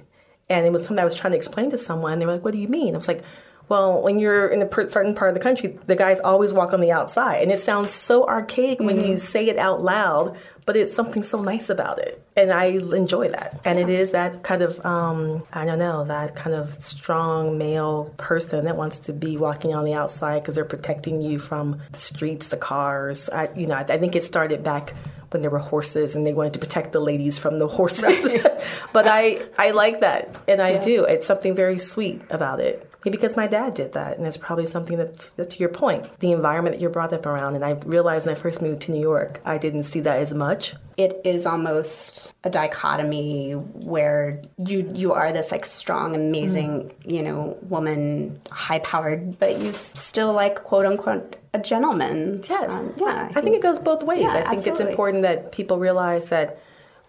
and 0.49 0.65
it 0.65 0.71
was 0.71 0.85
something 0.85 1.01
I 1.01 1.05
was 1.05 1.15
trying 1.15 1.31
to 1.31 1.37
explain 1.37 1.71
to 1.71 1.77
someone. 1.77 2.13
And 2.13 2.21
they 2.21 2.25
were 2.25 2.33
like, 2.33 2.45
"What 2.45 2.53
do 2.53 2.59
you 2.59 2.67
mean?" 2.67 2.93
I 2.93 2.97
was 2.97 3.07
like. 3.07 3.23
Well, 3.67 4.03
when 4.03 4.19
you're 4.19 4.47
in 4.47 4.61
a 4.61 4.89
certain 4.89 5.15
part 5.15 5.29
of 5.29 5.33
the 5.33 5.41
country, 5.41 5.79
the 5.87 5.95
guys 5.95 6.19
always 6.19 6.53
walk 6.53 6.71
on 6.71 6.81
the 6.81 6.91
outside, 6.91 7.41
and 7.41 7.51
it 7.51 7.59
sounds 7.59 7.89
so 7.89 8.23
archaic 8.27 8.79
when 8.79 8.97
mm-hmm. 8.97 9.07
you 9.07 9.17
say 9.17 9.47
it 9.47 9.57
out 9.57 9.81
loud. 9.81 10.37
But 10.65 10.75
it's 10.75 10.93
something 10.93 11.21
so 11.21 11.41
nice 11.41 11.69
about 11.69 11.99
it, 11.99 12.23
and 12.35 12.51
I 12.51 12.65
enjoy 12.65 13.27
that. 13.29 13.61
And 13.63 13.77
it 13.77 13.87
is 13.87 14.11
that 14.11 14.41
kind 14.41 14.63
of, 14.63 14.83
um, 14.83 15.43
I 15.53 15.63
don't 15.63 15.77
know, 15.77 16.05
that 16.05 16.35
kind 16.35 16.55
of 16.55 16.73
strong 16.73 17.59
male 17.59 18.13
person 18.17 18.65
that 18.65 18.75
wants 18.75 18.97
to 18.99 19.13
be 19.13 19.37
walking 19.37 19.75
on 19.75 19.85
the 19.85 19.93
outside 19.93 20.39
because 20.39 20.55
they're 20.55 20.65
protecting 20.65 21.21
you 21.21 21.37
from 21.37 21.81
the 21.91 21.99
streets, 21.99 22.47
the 22.47 22.57
cars. 22.57 23.29
I, 23.29 23.49
you 23.55 23.67
know, 23.67 23.75
I, 23.75 23.81
I 23.81 23.97
think 23.99 24.15
it 24.15 24.23
started 24.23 24.63
back 24.63 24.95
when 25.31 25.41
there 25.41 25.51
were 25.51 25.59
horses 25.59 26.15
and 26.15 26.25
they 26.25 26.33
wanted 26.33 26.53
to 26.53 26.59
protect 26.59 26.93
the 26.93 26.99
ladies 26.99 27.37
from 27.37 27.59
the 27.59 27.67
horses. 27.67 28.27
but 28.93 29.07
I, 29.07 29.43
I 29.59 29.71
like 29.71 29.99
that, 29.99 30.35
and 30.47 30.61
I 30.61 30.79
do. 30.79 31.03
It's 31.03 31.27
something 31.27 31.53
very 31.53 31.77
sweet 31.77 32.23
about 32.29 32.59
it. 32.59 32.89
Because 33.11 33.35
my 33.37 33.47
dad 33.47 33.73
did 33.73 33.93
that, 33.93 34.17
and 34.17 34.25
it's 34.25 34.37
probably 34.37 34.65
something 34.65 34.97
that's, 34.97 35.29
that, 35.31 35.49
to 35.51 35.59
your 35.59 35.69
point, 35.69 36.19
the 36.19 36.31
environment 36.31 36.75
that 36.75 36.81
you're 36.81 36.89
brought 36.89 37.13
up 37.13 37.25
around. 37.25 37.55
And 37.55 37.63
I 37.63 37.71
realized 37.85 38.25
when 38.25 38.35
I 38.35 38.39
first 38.39 38.61
moved 38.61 38.81
to 38.83 38.91
New 38.91 39.01
York, 39.01 39.41
I 39.45 39.57
didn't 39.57 39.83
see 39.83 39.99
that 40.01 40.19
as 40.19 40.33
much. 40.33 40.73
it 40.97 41.19
is 41.25 41.45
almost 41.45 42.31
a 42.45 42.49
dichotomy 42.49 43.51
where 43.51 44.41
you 44.65 44.89
you 44.95 45.11
are 45.11 45.33
this 45.33 45.51
like 45.51 45.65
strong 45.65 46.15
amazing 46.15 46.89
you 47.03 47.21
know 47.21 47.57
woman 47.63 48.39
high 48.49 48.79
powered 48.79 49.37
but 49.37 49.59
you 49.59 49.73
still 49.73 50.31
like 50.31 50.55
quote 50.63 50.85
unquote 50.85 51.35
a 51.53 51.59
gentleman 51.59 52.41
Yes. 52.49 52.71
Um, 52.71 52.93
yeah 52.97 53.29
I 53.35 53.41
think 53.41 53.55
it 53.57 53.61
goes 53.61 53.77
both 53.79 54.03
ways. 54.03 54.21
Yeah, 54.23 54.43
I 54.47 54.55
think 54.55 54.67
it's 54.67 54.79
important 54.79 55.23
that 55.23 55.51
people 55.51 55.77
realize 55.79 56.25
that 56.29 56.59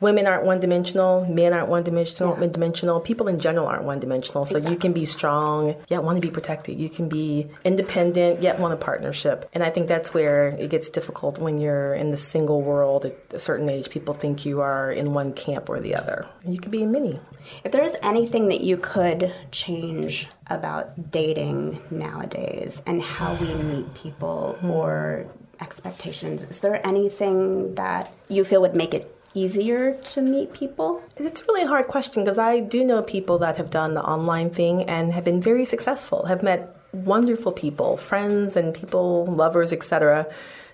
women 0.00 0.26
aren't 0.26 0.44
one 0.44 0.60
dimensional, 0.60 1.26
men 1.26 1.52
aren't 1.52 1.68
one 1.68 1.82
dimensional, 1.82 2.36
Yeah. 2.40 2.46
dimensional, 2.48 3.00
people 3.00 3.28
in 3.28 3.38
general 3.38 3.66
aren't 3.66 3.84
one 3.84 3.98
dimensional. 3.98 4.44
So 4.46 4.58
you 4.58 4.76
can 4.76 4.92
be 4.92 5.04
strong, 5.04 5.76
yet 5.88 6.02
want 6.02 6.16
to 6.16 6.20
be 6.20 6.30
protected. 6.30 6.78
You 6.78 6.88
can 6.88 7.08
be 7.08 7.48
independent, 7.64 8.42
yet 8.42 8.58
want 8.58 8.74
a 8.74 8.76
partnership. 8.76 9.48
And 9.54 9.62
I 9.62 9.70
think 9.70 9.88
that's 9.88 10.12
where 10.12 10.48
it 10.48 10.70
gets 10.70 10.88
difficult 10.88 11.38
when 11.38 11.58
you're 11.60 11.94
in 11.94 12.10
the 12.10 12.16
single 12.16 12.62
world 12.62 13.06
at 13.06 13.16
a 13.32 13.38
certain 13.38 13.68
age. 13.68 13.90
People 13.90 14.14
think 14.14 14.44
you 14.44 14.60
are 14.60 14.90
in 14.90 15.14
one 15.14 15.32
camp 15.32 15.68
or 15.68 15.80
the 15.80 15.94
other. 15.94 16.26
You 16.46 16.58
can 16.58 16.70
be 16.70 16.82
in 16.82 16.92
many. 16.92 17.20
if 17.64 17.70
there 17.70 17.84
is 17.84 17.94
anything 18.02 18.48
that 18.48 18.60
you 18.60 18.76
could 18.76 19.32
change 19.52 20.26
about 20.48 21.12
dating 21.12 21.80
nowadays 21.90 22.82
and 22.86 23.00
how 23.00 23.34
we 23.34 23.54
meet 23.72 23.94
people 23.94 24.56
hmm. 24.60 24.70
or 24.70 25.26
expectations 25.60 26.42
is 26.42 26.58
there 26.60 26.84
anything 26.86 27.74
that 27.76 28.12
you 28.28 28.44
feel 28.44 28.60
would 28.60 28.74
make 28.74 28.92
it 28.92 29.15
easier 29.36 29.94
to 30.02 30.22
meet 30.22 30.52
people 30.54 31.02
It's 31.16 31.42
a 31.42 31.44
really 31.44 31.66
hard 31.66 31.86
question 31.88 32.24
because 32.24 32.38
I 32.38 32.60
do 32.60 32.82
know 32.82 33.02
people 33.02 33.38
that 33.38 33.56
have 33.56 33.70
done 33.70 33.94
the 33.94 34.02
online 34.02 34.50
thing 34.50 34.82
and 34.84 35.12
have 35.12 35.24
been 35.24 35.40
very 35.40 35.66
successful, 35.66 36.26
have 36.26 36.42
met 36.42 36.74
wonderful 36.92 37.52
people, 37.52 37.96
friends 37.98 38.56
and 38.56 38.74
people, 38.74 39.26
lovers, 39.26 39.72
etc. 39.72 40.26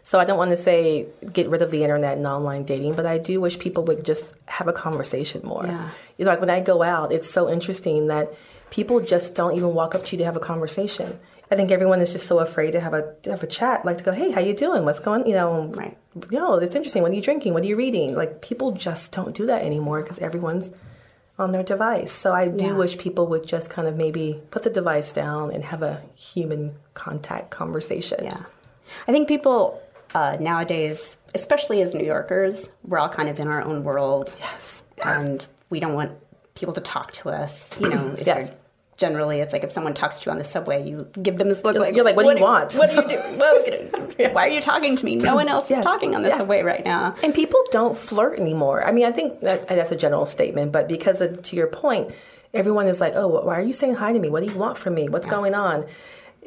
So 0.04 0.18
I 0.20 0.24
don't 0.24 0.38
want 0.38 0.50
to 0.50 0.56
say 0.56 1.06
get 1.32 1.48
rid 1.48 1.62
of 1.62 1.70
the 1.70 1.82
internet 1.82 2.16
and 2.16 2.26
online 2.26 2.64
dating, 2.64 2.94
but 2.94 3.06
I 3.06 3.18
do 3.18 3.40
wish 3.40 3.58
people 3.58 3.84
would 3.84 4.04
just 4.04 4.32
have 4.46 4.68
a 4.68 4.72
conversation 4.72 5.42
more. 5.44 5.66
Yeah. 5.66 5.90
You 6.16 6.24
know, 6.24 6.30
like 6.30 6.40
when 6.40 6.50
I 6.50 6.60
go 6.60 6.82
out, 6.82 7.12
it's 7.12 7.28
so 7.28 7.50
interesting 7.50 8.06
that 8.06 8.32
people 8.70 9.00
just 9.00 9.34
don't 9.34 9.56
even 9.56 9.74
walk 9.74 9.94
up 9.94 10.04
to 10.04 10.16
you 10.16 10.18
to 10.18 10.24
have 10.24 10.36
a 10.36 10.40
conversation. 10.40 11.18
I 11.52 11.56
think 11.56 11.70
everyone 11.70 12.00
is 12.00 12.12
just 12.12 12.26
so 12.26 12.38
afraid 12.38 12.70
to 12.72 12.80
have 12.80 12.94
a 12.94 13.14
to 13.24 13.30
have 13.30 13.42
a 13.42 13.46
chat, 13.46 13.84
like 13.84 13.98
to 13.98 14.04
go, 14.04 14.12
"Hey, 14.12 14.30
how 14.30 14.40
you 14.40 14.54
doing? 14.54 14.86
What's 14.86 15.00
going?" 15.00 15.22
On? 15.22 15.28
You 15.28 15.34
know, 15.34 15.70
Right. 15.76 15.98
No, 16.30 16.54
it's 16.56 16.74
interesting. 16.74 17.02
What 17.02 17.12
are 17.12 17.14
you 17.14 17.20
drinking? 17.20 17.52
What 17.52 17.62
are 17.62 17.66
you 17.66 17.76
reading? 17.76 18.14
Like 18.16 18.40
people 18.40 18.72
just 18.72 19.12
don't 19.12 19.34
do 19.34 19.44
that 19.46 19.62
anymore 19.62 20.00
because 20.02 20.18
everyone's 20.18 20.70
on 21.38 21.52
their 21.52 21.62
device. 21.62 22.10
So 22.12 22.32
I 22.32 22.48
do 22.48 22.66
Yeah. 22.66 22.72
wish 22.74 22.96
people 22.96 23.26
would 23.28 23.46
just 23.46 23.68
kind 23.68 23.86
of 23.86 23.96
maybe 23.96 24.42
put 24.50 24.62
the 24.62 24.70
device 24.70 25.12
down 25.12 25.50
and 25.52 25.64
have 25.64 25.82
a 25.82 26.00
human 26.14 26.72
contact 26.94 27.50
conversation. 27.50 28.24
Yeah. 28.24 28.44
I 29.06 29.12
think 29.12 29.28
people 29.28 29.80
uh, 30.14 30.36
nowadays, 30.40 31.16
especially 31.34 31.80
as 31.82 31.94
New 31.94 32.04
Yorkers, 32.04 32.68
we're 32.86 32.98
all 32.98 33.08
kind 33.08 33.28
of 33.30 33.40
in 33.40 33.48
our 33.48 33.62
own 33.62 33.82
world. 33.84 34.34
Yes. 34.38 34.82
And 35.04 35.44
we 35.70 35.80
don't 35.80 35.94
want 35.94 36.12
people 36.54 36.74
to 36.74 36.82
talk 36.82 37.12
to 37.12 37.28
us. 37.30 37.70
You 37.80 37.88
know, 37.90 38.08
if 38.18 38.26
Yes. 38.26 38.48
you're 38.48 38.56
generally 38.96 39.40
it's 39.40 39.52
like 39.52 39.64
if 39.64 39.72
someone 39.72 39.94
talks 39.94 40.20
to 40.20 40.26
you 40.26 40.32
on 40.32 40.38
the 40.38 40.44
subway, 40.44 40.86
you 40.88 41.08
give 41.22 41.38
them 41.38 41.48
this 41.48 41.64
look 41.64 41.76
like 41.76 41.94
You're 41.94 42.04
like, 42.04 42.16
"What 42.16 42.24
do 42.24 42.34
you 42.36 42.42
want?" 42.42 42.74
What 42.74 42.90
do 42.90 42.96
you 42.96 43.08
do? 43.08 43.16
What 43.38 43.68
are 44.28 44.32
Why 44.32 44.46
are 44.46 44.50
you 44.50 44.60
talking 44.60 44.96
to 44.96 45.04
me? 45.04 45.16
No 45.16 45.34
one 45.34 45.48
else 45.48 45.68
Yes. 45.70 45.80
is 45.80 45.84
talking 45.84 46.14
on 46.14 46.22
the 46.22 46.28
Yes. 46.28 46.38
subway 46.40 46.62
right 46.62 46.84
now. 46.84 47.14
And 47.24 47.34
people 47.34 47.60
don't 47.70 47.96
flirt 47.96 48.38
anymore. 48.38 48.84
I 48.86 48.92
mean, 48.92 49.04
I 49.06 49.12
think 49.12 49.40
that, 49.40 49.66
that's 49.68 49.90
a 49.92 49.96
general 49.96 50.26
statement, 50.26 50.70
but 50.72 50.86
because 50.88 51.20
of, 51.20 51.42
to 51.42 51.56
your 51.56 51.66
point, 51.66 52.10
everyone 52.54 52.86
is 52.86 53.00
like, 53.00 53.14
"Oh, 53.16 53.28
why 53.28 53.58
are 53.58 53.62
you 53.62 53.72
saying 53.72 53.94
hi 53.96 54.12
to 54.12 54.18
me? 54.18 54.28
What 54.30 54.44
do 54.44 54.50
you 54.52 54.58
want 54.58 54.76
from 54.78 54.94
me? 54.94 55.08
What's 55.08 55.26
going 55.26 55.54
on?" 55.54 55.86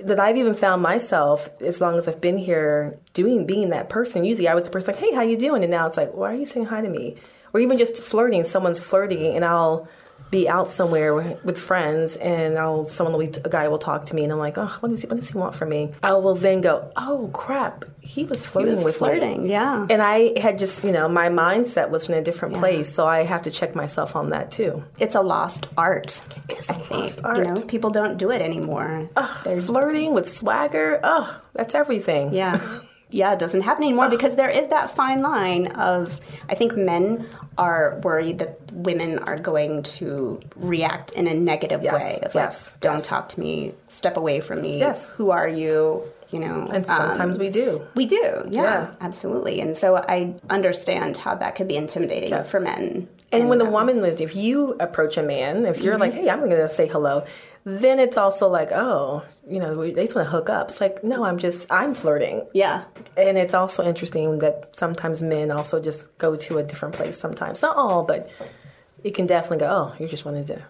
That 0.04 0.20
I've 0.20 0.36
even 0.38 0.56
found 0.56 0.82
myself, 0.82 1.50
as 1.62 1.80
long 1.80 1.98
as 1.98 2.06
I've 2.08 2.20
been 2.20 2.38
here, 2.38 2.98
doing 3.14 3.46
being 3.46 3.70
that 3.70 3.88
person. 3.90 4.26
Usually, 4.26 4.48
I 4.50 4.54
was 4.54 4.66
the 4.66 4.70
person 4.70 4.94
like, 4.94 5.02
"Hey, 5.02 5.14
how 5.14 5.22
you 5.22 5.38
doing?" 5.38 5.64
And 5.64 5.72
now 5.72 5.88
it's 5.88 5.98
like, 5.98 6.14
"Why 6.14 6.34
are 6.34 6.36
you 6.36 6.46
saying 6.46 6.66
hi 6.68 6.82
to 6.82 6.90
me?" 6.90 7.16
Or 7.54 7.60
even 7.62 7.78
just 7.78 7.98
flirting. 8.04 8.44
Someone's 8.44 8.82
flirting, 8.82 9.36
and 9.36 9.46
I'll 9.46 9.88
be 10.32 10.50
out 10.50 10.70
somewhere 10.70 11.14
with, 11.14 11.58
friends, 11.58 12.16
and 12.18 12.58
I'll 12.58 12.84
someone 12.84 13.14
will 13.14 13.28
be, 13.28 13.40
a 13.44 13.50
guy 13.50 13.68
will 13.68 13.78
talk 13.78 14.06
to 14.06 14.16
me, 14.16 14.24
and 14.24 14.32
I'm 14.34 14.40
like, 14.40 14.58
"Oh, 14.58 14.76
what 14.80 14.90
does 14.90 15.02
he 15.02 15.08
what 15.08 15.18
does 15.18 15.30
he 15.30 15.38
want 15.38 15.56
from 15.56 15.70
me?" 15.70 15.94
I 16.04 16.14
will 16.14 16.36
then 16.36 16.62
go, 16.62 16.92
"Oh 16.98 17.30
crap, 17.34 17.86
he 18.02 18.26
was 18.26 18.46
flirting 18.46 18.76
was 18.76 18.84
with 18.84 18.96
me." 18.96 18.98
flirting, 18.98 19.50
yeah. 19.50 19.86
And 19.90 20.02
I 20.02 20.38
had 20.40 20.60
just, 20.60 20.84
you 20.84 20.92
know, 20.92 21.08
my 21.08 21.30
mindset 21.30 21.90
was 21.90 22.10
in 22.10 22.16
a 22.16 22.22
different 22.22 22.56
place, 22.56 22.94
so 22.94 23.08
I 23.08 23.24
have 23.24 23.44
to 23.44 23.52
check 23.52 23.76
myself 23.76 24.16
on 24.16 24.30
that 24.30 24.52
too. 24.52 24.84
It's 25.00 25.16
a 25.16 25.22
lost 25.22 25.68
art. 25.78 26.22
It's 26.50 26.70
a 26.70 26.76
I 26.76 26.80
think. 26.80 26.92
lost 26.92 27.24
art. 27.24 27.38
You 27.38 27.44
know, 27.44 27.62
people 27.62 27.90
don't 27.90 28.18
do 28.18 28.32
it 28.32 28.42
anymore. 28.42 29.10
They're 29.44 29.62
Flirting 29.62 30.14
with 30.14 30.30
swagger, 30.30 31.00
oh, 31.04 31.42
that's 31.54 31.76
everything. 31.76 32.34
Yeah. 32.34 32.60
yeah, 33.10 33.34
it 33.34 33.40
doesn't 33.40 33.62
happen 33.62 33.84
anymore 33.84 34.10
because 34.10 34.36
there 34.36 34.50
is 34.50 34.68
that 34.70 34.96
fine 34.96 35.22
line 35.22 35.68
of 35.68 36.20
I 36.50 36.56
think 36.56 36.76
men 36.76 37.28
are 37.58 38.00
worried 38.04 38.40
that 38.40 38.60
women 38.74 39.20
are 39.20 39.38
going 39.38 39.82
to 39.84 40.40
react 40.56 41.12
in 41.12 41.28
a 41.28 41.34
negative 41.34 41.82
Yes, 41.84 41.94
way 42.04 42.20
of 42.24 42.36
yes, 42.36 42.72
like 42.74 42.82
don't 42.82 42.98
yes. 42.98 43.08
talk 43.08 43.30
to 43.30 43.40
me, 43.40 43.74
step 43.90 44.18
away 44.18 44.42
from 44.42 44.62
me. 44.62 44.80
Yes. 44.80 45.06
Who 45.18 45.32
are 45.32 45.48
you? 45.48 46.04
You 46.32 46.40
know. 46.40 46.68
And 46.74 46.86
um, 46.90 46.98
sometimes 46.98 47.40
we 47.40 47.50
do. 47.50 47.82
we 47.96 48.06
do, 48.08 48.18
yeah, 48.50 48.62
Yeah. 48.64 48.94
absolutely. 49.00 49.62
And 49.62 49.78
so 49.78 49.96
I 49.98 50.36
understand 50.50 51.18
how 51.18 51.36
that 51.36 51.56
could 51.56 51.68
be 51.68 51.78
intimidating 51.78 52.30
Yeah. 52.30 52.44
for 52.44 52.60
men. 52.60 53.08
And 53.32 53.50
when 53.50 53.58
the 53.58 53.66
woman 53.66 54.02
lives, 54.02 54.22
if 54.22 54.36
you 54.36 54.76
approach 54.80 55.18
a 55.18 55.24
man, 55.24 55.66
if 55.66 55.82
you're 55.82 55.98
like, 55.98 56.14
Mm-hmm. 56.14 56.24
hey, 56.24 56.30
I'm 56.30 56.40
going 56.40 56.52
to 56.52 56.70
say 56.70 56.88
hello, 56.88 57.26
then 57.66 58.00
it's 58.00 58.16
also 58.16 58.48
like, 58.48 58.72
oh, 58.72 59.24
you 59.50 59.60
know, 59.60 59.76
they 59.92 60.04
just 60.04 60.16
want 60.16 60.28
to 60.28 60.32
hook 60.32 60.50
up. 60.50 60.70
It's 60.70 60.80
like, 60.80 61.04
no, 61.04 61.24
I'm 61.24 61.40
just, 61.40 61.66
I'm 61.72 61.96
flirting. 61.96 62.46
Yeah. 62.54 62.84
And 63.18 63.40
it's 63.40 63.56
also 63.56 63.84
interesting 63.84 64.38
that 64.40 64.76
sometimes 64.76 65.24
men 65.24 65.50
also 65.50 65.82
just 65.82 66.16
go 66.20 66.36
to 66.36 66.60
a 66.60 66.64
different 66.64 66.94
place 66.94 67.18
sometimes. 67.18 67.64
Not 67.64 67.76
all, 67.76 68.04
but 68.04 68.30
it 69.04 69.16
can 69.16 69.26
definitely 69.26 69.58
go, 69.58 69.68
oh, 69.68 69.96
you 70.00 70.08
just 70.08 70.26
wanted 70.26 70.46
to. 70.48 70.62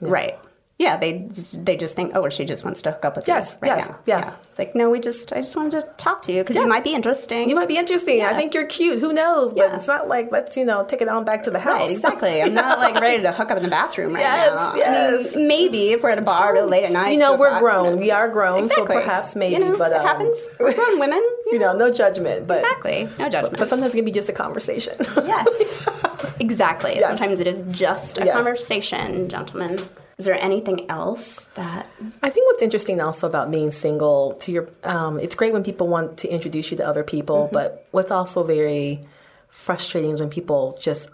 Right. 0.00 0.38
Yeah, 0.76 0.96
they 0.96 1.28
they 1.52 1.76
just 1.76 1.94
think, 1.94 2.12
oh, 2.16 2.22
well, 2.22 2.30
she 2.30 2.44
just 2.44 2.64
wants 2.64 2.82
to 2.82 2.90
hook 2.90 3.04
up 3.04 3.14
with 3.14 3.28
Yes, 3.28 3.52
you 3.62 3.68
right 3.68 3.78
yes, 3.78 3.88
now. 3.90 3.98
yeah. 4.06 4.32
It's 4.50 4.58
like, 4.58 4.74
no, 4.74 4.90
we 4.90 4.98
just, 4.98 5.32
I 5.32 5.36
just 5.36 5.54
wanted 5.54 5.70
to 5.80 5.82
talk 5.98 6.22
to 6.22 6.32
you 6.32 6.42
because 6.42 6.56
you 6.56 6.66
might 6.66 6.82
be 6.82 6.94
interesting. 6.94 7.48
You 7.48 7.54
might 7.54 7.68
be 7.68 7.76
interesting. 7.76 8.22
I 8.24 8.34
think 8.34 8.54
you're 8.54 8.66
cute. 8.66 8.98
Who 8.98 9.12
knows? 9.12 9.52
But 9.54 9.68
Yeah. 9.68 9.76
it's 9.76 9.86
not 9.86 10.08
like, 10.08 10.32
let's, 10.32 10.56
you 10.56 10.64
know, 10.64 10.84
take 10.84 11.00
it 11.00 11.08
on 11.08 11.24
back 11.24 11.44
to 11.44 11.52
the 11.52 11.60
house. 11.60 11.78
Right, 11.80 11.90
exactly. 11.92 12.42
I'm 12.42 12.54
not 12.54 12.80
like 12.80 13.00
ready 13.00 13.22
to 13.22 13.30
hook 13.30 13.52
up 13.52 13.56
in 13.56 13.62
the 13.62 13.68
bathroom 13.68 14.14
right 14.14 14.20
Yes, 14.20 14.52
now. 14.52 14.72
I 14.72 14.76
yes. 14.76 15.36
mean, 15.36 15.46
maybe 15.46 15.92
if 15.92 16.02
we're 16.02 16.10
at 16.10 16.18
a 16.18 16.22
bar 16.22 16.52
really 16.54 16.68
late 16.68 16.84
at 16.84 16.90
night. 16.90 17.12
you 17.12 17.18
know, 17.20 17.36
we're 17.36 17.46
o'clock, 17.46 17.62
grown. 17.62 17.90
know. 17.94 17.96
We 18.00 18.10
are 18.10 18.28
grown. 18.28 18.64
Exactly. 18.64 18.86
So 18.96 19.00
perhaps 19.00 19.36
maybe, 19.36 19.54
you 19.54 19.60
know, 19.60 19.78
but 19.78 19.92
it 19.92 19.98
um, 19.98 20.06
happens. 20.06 20.36
We're 20.58 20.72
grown 20.80 20.98
women. 20.98 21.18
You 21.46 21.50
You 21.52 21.58
know, 21.60 21.72
no 21.76 21.92
judgment. 21.92 22.48
But 22.48 22.58
Exactly. 22.62 23.08
No 23.20 23.28
judgment. 23.28 23.58
But 23.58 23.68
sometimes 23.68 23.94
it 23.94 23.96
can 23.98 24.04
be 24.04 24.10
just 24.10 24.28
a 24.28 24.32
conversation. 24.32 24.94
yes. 24.98 26.34
exactly. 26.40 26.96
Yes. 26.96 27.16
Sometimes 27.16 27.38
it 27.38 27.46
is 27.46 27.62
just 27.70 28.18
a 28.18 28.24
Yes. 28.24 28.34
conversation, 28.34 29.28
gentlemen. 29.28 29.78
Is 30.16 30.26
there 30.26 30.40
anything 30.40 30.88
else 30.88 31.46
that 31.54 31.88
I 32.22 32.30
think 32.30 32.46
what's 32.46 32.62
interesting 32.62 33.00
also 33.00 33.26
about 33.26 33.50
being 33.50 33.72
single, 33.72 34.34
to 34.40 34.52
your, 34.52 34.68
um, 34.84 35.18
it's 35.18 35.34
great 35.34 35.52
when 35.52 35.64
people 35.64 35.88
want 35.88 36.18
to 36.18 36.28
introduce 36.28 36.70
you 36.70 36.76
to 36.76 36.86
other 36.86 37.02
people, 37.02 37.48
but 37.52 37.88
what's 37.90 38.12
also 38.12 38.44
very 38.44 39.06
frustrating 39.48 40.12
is 40.12 40.20
when 40.20 40.30
people 40.30 40.78
just 40.80 41.10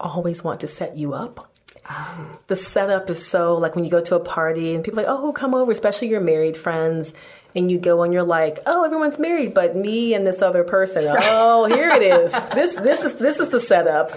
always 0.00 0.42
want 0.42 0.60
to 0.60 0.66
set 0.66 0.96
you 0.96 1.12
up. 1.12 1.46
The 2.46 2.56
setup 2.56 3.10
is 3.10 3.24
so 3.24 3.56
like 3.56 3.74
when 3.74 3.84
you 3.84 3.90
go 3.90 4.00
to 4.00 4.14
a 4.14 4.20
party 4.20 4.74
and 4.74 4.84
people 4.84 5.00
are 5.00 5.04
like, 5.04 5.12
oh, 5.12 5.32
come 5.32 5.54
over, 5.54 5.72
especially 5.72 6.08
your 6.08 6.20
married 6.20 6.56
friends. 6.56 7.12
And 7.54 7.70
you 7.70 7.78
go 7.78 8.02
and 8.04 8.12
you're 8.12 8.22
like, 8.22 8.60
oh, 8.66 8.84
everyone's 8.84 9.18
married, 9.18 9.54
but 9.54 9.74
me 9.74 10.14
and 10.14 10.24
this 10.26 10.40
other 10.42 10.62
person. 10.64 11.04
Oh, 11.20 11.64
here 11.64 11.90
it 11.90 12.02
is. 12.02 12.32
This 12.54 12.76
this 12.76 13.04
is 13.04 13.14
this 13.14 13.40
is 13.40 13.48
the 13.48 13.58
setup. 13.60 14.12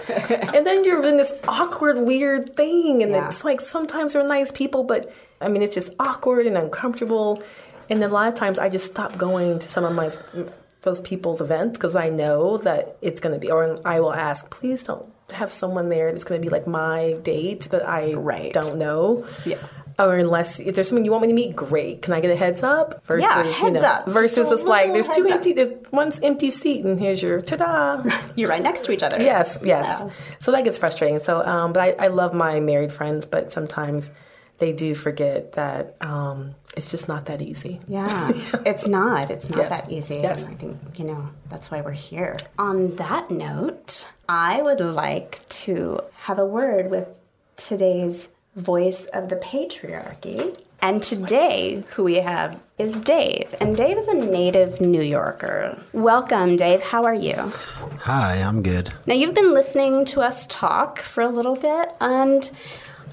And 0.54 0.64
then 0.66 0.84
you're 0.84 1.04
in 1.04 1.16
this 1.16 1.32
awkward, 1.48 1.98
weird 1.98 2.54
thing, 2.56 3.02
and 3.02 3.12
Yeah. 3.12 3.26
it's 3.26 3.44
like 3.44 3.60
sometimes 3.60 4.12
they're 4.12 4.24
nice 4.26 4.50
people, 4.52 4.84
but 4.84 5.12
I 5.40 5.48
mean, 5.48 5.62
it's 5.62 5.74
just 5.74 5.90
awkward 5.98 6.46
and 6.46 6.56
uncomfortable. 6.56 7.42
And 7.90 8.00
then 8.00 8.10
a 8.10 8.12
lot 8.14 8.28
of 8.28 8.34
times 8.34 8.58
I 8.58 8.68
just 8.68 8.86
stop 8.86 9.18
going 9.18 9.58
to 9.58 9.68
some 9.68 9.84
of 9.84 9.92
my 9.94 10.10
those 10.82 11.00
people's 11.00 11.40
events 11.40 11.76
because 11.78 11.96
I 11.96 12.10
know 12.10 12.58
that 12.58 12.96
it's 13.00 13.20
going 13.20 13.34
to 13.34 13.40
be, 13.40 13.50
or 13.50 13.78
I 13.86 14.00
will 14.00 14.12
ask, 14.14 14.50
please 14.50 14.82
don't 14.82 15.06
have 15.32 15.50
someone 15.50 15.88
there 15.88 16.12
that's 16.12 16.24
going 16.24 16.40
to 16.40 16.46
be 16.46 16.50
like 16.50 16.66
my 16.66 17.16
date 17.22 17.62
that 17.70 17.88
I 17.88 18.12
Right. 18.14 18.52
don't 18.52 18.76
know. 18.78 19.24
Yeah. 19.46 19.56
Or 19.98 20.16
unless 20.16 20.58
if 20.58 20.74
there's 20.74 20.88
someone 20.88 21.04
you 21.04 21.10
want 21.12 21.22
me 21.22 21.28
to 21.28 21.34
meet, 21.34 21.54
great. 21.54 22.02
Can 22.02 22.12
I 22.14 22.20
get 22.20 22.30
a 22.30 22.36
heads 22.36 22.62
up? 22.62 23.04
Versus, 23.06 23.24
Yeah, 23.24 23.44
you 23.44 23.52
heads 23.52 23.74
know, 23.74 23.80
up. 23.82 24.08
Versus 24.08 24.36
Just 24.48 24.52
it's 24.52 24.62
like 24.64 24.92
there's 24.92 25.08
two 25.08 25.22
heads 25.22 25.32
up. 25.32 25.36
empty, 25.36 25.52
there's 25.52 25.68
one 25.90 26.10
empty 26.22 26.50
seat, 26.50 26.84
and 26.84 26.98
here's 26.98 27.22
your 27.22 27.40
ta-da. 27.40 28.02
you're 28.34 28.48
right 28.48 28.62
next 28.62 28.84
to 28.86 28.92
each 28.92 29.02
other? 29.04 29.20
Yes, 29.22 29.60
yes. 29.64 29.86
Yeah. 29.86 30.10
So 30.40 30.50
that 30.52 30.64
gets 30.64 30.78
frustrating. 30.78 31.20
So, 31.20 31.40
um, 31.46 31.72
but 31.72 32.00
I, 32.00 32.06
I 32.06 32.08
love 32.08 32.34
my 32.34 32.58
married 32.60 32.90
friends, 32.90 33.24
but 33.24 33.52
sometimes 33.52 34.10
they 34.58 34.72
do 34.72 34.94
forget 34.96 35.52
that 35.52 35.96
um, 36.00 36.54
it's 36.76 36.90
just 36.90 37.06
not 37.08 37.26
that 37.26 37.40
easy. 37.42 37.80
Yeah, 37.86 38.30
it's 38.66 38.86
not. 38.88 39.30
It's 39.30 39.48
not 39.48 39.58
Yes. 39.58 39.70
that 39.70 39.92
easy. 39.92 40.16
Yes. 40.16 40.46
I 40.46 40.54
think, 40.54 40.78
you 40.98 41.04
know, 41.04 41.28
that's 41.48 41.70
why 41.70 41.80
we're 41.82 41.92
here. 41.92 42.36
On 42.58 42.96
that 42.96 43.30
note, 43.30 44.06
I 44.28 44.60
would 44.62 44.80
like 44.80 45.48
to 45.50 46.00
have 46.16 46.38
a 46.38 46.46
word 46.46 46.90
with 46.90 47.06
today's 47.56 48.28
voice 48.56 49.06
of 49.06 49.28
the 49.28 49.36
patriarchy. 49.36 50.58
And 50.80 51.02
today, 51.02 51.82
who 51.94 52.04
we 52.04 52.16
have 52.16 52.60
is 52.78 52.94
Dave. 52.96 53.54
And 53.58 53.74
Dave 53.76 53.96
is 53.96 54.06
a 54.06 54.14
native 54.14 54.82
New 54.82 55.00
Yorker. 55.00 55.78
Welcome, 55.94 56.56
Dave. 56.56 56.82
How 56.82 57.04
are 57.04 57.14
you? 57.14 57.34
Hi, 58.00 58.36
I'm 58.36 58.62
good. 58.62 58.92
Now, 59.06 59.14
you've 59.14 59.34
been 59.34 59.54
listening 59.54 60.04
to 60.06 60.20
us 60.20 60.46
talk 60.46 60.98
for 60.98 61.22
a 61.22 61.28
little 61.28 61.56
bit, 61.56 61.88
and 62.02 62.50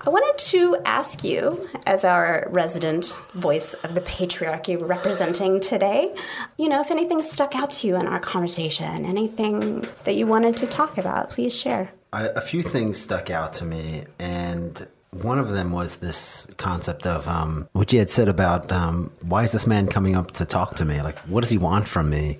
I 0.05 0.09
wanted 0.09 0.37
to 0.49 0.77
ask 0.83 1.23
you, 1.23 1.69
as 1.85 2.03
our 2.03 2.47
resident 2.49 3.15
voice 3.35 3.73
of 3.85 3.95
the 3.95 4.01
patriarchy 4.01 4.75
representing 4.75 5.59
today, 5.61 6.13
you 6.57 6.67
know, 6.67 6.81
if 6.81 6.91
anything 6.91 7.21
stuck 7.23 7.55
out 7.55 7.69
to 7.71 7.87
you 7.87 7.95
in 7.95 8.05
our 8.07 8.19
conversation, 8.19 9.05
anything 9.05 9.87
that 10.03 10.15
you 10.15 10.27
wanted 10.27 10.57
to 10.57 10.67
talk 10.67 10.97
about, 10.97 11.29
please 11.29 11.55
share. 11.55 11.91
I, 12.11 12.29
a 12.35 12.41
few 12.41 12.63
things 12.63 12.97
stuck 12.97 13.29
out 13.29 13.53
to 13.53 13.65
me, 13.65 14.03
and 14.19 14.87
one 15.11 15.39
of 15.39 15.49
them 15.49 15.71
was 15.71 15.97
this 15.97 16.47
concept 16.55 17.05
of 17.05 17.27
um, 17.27 17.67
what 17.73 17.91
you 17.91 17.99
had 17.99 18.09
said 18.09 18.29
about 18.29 18.71
um, 18.71 19.11
why 19.21 19.43
is 19.43 19.51
this 19.51 19.67
man 19.67 19.87
coming 19.87 20.15
up 20.15 20.31
to 20.31 20.45
talk 20.45 20.75
to 20.75 20.85
me? 20.85 21.01
Like, 21.01 21.17
what 21.19 21.41
does 21.41 21.49
he 21.49 21.57
want 21.57 21.87
from 21.87 22.09
me? 22.09 22.37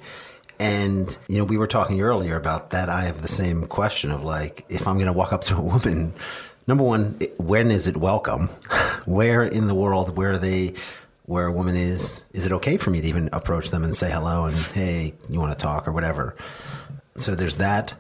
And 0.57 1.17
you 1.27 1.38
know, 1.38 1.43
we 1.43 1.57
were 1.57 1.67
talking 1.67 2.01
earlier 2.01 2.38
about 2.38 2.69
that. 2.69 2.88
I 2.88 3.01
have 3.01 3.21
the 3.21 3.27
same 3.27 3.67
question 3.67 4.10
of 4.10 4.23
like, 4.23 4.65
if 4.69 4.88
I'm 4.88 4.95
going 4.95 5.07
to 5.07 5.13
walk 5.13 5.34
up 5.34 5.41
to 5.45 5.57
a 5.57 5.62
woman, 5.62 6.13
number 6.65 6.84
one, 6.84 7.19
when 7.38 7.71
is 7.71 7.89
it 7.89 7.97
welcome? 7.97 8.47
Where 9.05 9.43
in 9.43 9.67
the 9.67 9.75
world, 9.75 10.15
where 10.15 10.38
they? 10.38 10.73
Where 11.25 11.45
a 11.45 11.51
woman 11.51 11.77
is, 11.77 12.25
is 12.34 12.45
it 12.45 12.51
okay 12.51 12.75
for 12.77 12.89
me 12.89 12.99
to 12.99 13.07
even 13.07 13.29
approach 13.31 13.69
them 13.69 13.86
and 13.86 13.95
say 13.95 14.12
hello 14.12 14.45
and 14.45 14.57
hey, 14.57 15.13
you 15.29 15.39
want 15.39 15.57
to 15.57 15.62
talk 15.62 15.88
or 15.88 15.91
whatever? 15.91 16.36
So 17.17 17.36
there's 17.36 17.55
that, 17.57 17.93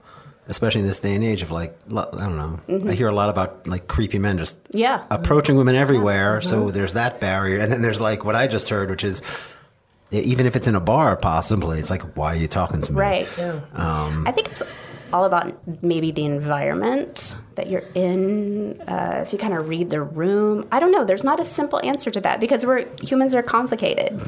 especially 0.51 0.81
in 0.81 0.87
this 0.87 0.99
day 0.99 1.15
and 1.15 1.23
age 1.23 1.41
of 1.41 1.49
like, 1.49 1.75
I 1.89 2.03
don't 2.03 2.37
know. 2.37 2.59
I 2.91 2.93
hear 2.93 3.07
a 3.07 3.15
lot 3.15 3.29
about 3.29 3.65
like 3.67 3.87
creepy 3.87 4.19
men 4.19 4.37
just 4.37 4.57
Yeah. 4.71 5.03
approaching 5.09 5.55
women 5.55 5.75
everywhere. 5.75 6.41
So 6.41 6.69
there's 6.69 6.93
that 6.93 7.19
barrier. 7.19 7.57
And 7.59 7.71
then 7.71 7.81
there's 7.81 7.99
like 8.01 8.23
what 8.25 8.35
I 8.35 8.45
just 8.47 8.69
heard, 8.69 8.89
which 8.91 9.03
is 9.03 9.21
even 10.11 10.45
if 10.45 10.55
it's 10.57 10.67
in 10.67 10.75
a 10.75 10.81
bar, 10.81 11.15
possibly, 11.15 11.79
it's 11.79 11.89
like, 11.89 12.03
why 12.17 12.33
are 12.33 12.37
you 12.37 12.47
talking 12.47 12.81
to 12.81 12.91
me? 12.91 12.99
Right. 12.99 13.39
Um, 13.73 14.27
I 14.27 14.31
think 14.33 14.49
it's 14.49 14.61
all 15.13 15.23
about 15.25 15.53
maybe 15.81 16.11
the 16.11 16.25
environment 16.25 17.35
that 17.55 17.69
you're 17.69 17.83
in. 17.95 18.79
Uh, 18.81 19.23
if 19.25 19.31
you 19.33 19.39
kind 19.39 19.53
of 19.53 19.69
read 19.69 19.89
the 19.89 20.01
room, 20.01 20.67
I 20.71 20.79
don't 20.81 20.91
know. 20.91 21.05
There's 21.05 21.23
not 21.23 21.39
a 21.39 21.45
simple 21.45 21.79
answer 21.83 22.11
to 22.11 22.21
that 22.21 22.39
because 22.41 22.65
we're 22.65 22.85
humans 23.01 23.33
are 23.35 23.43
complicated. 23.43 24.19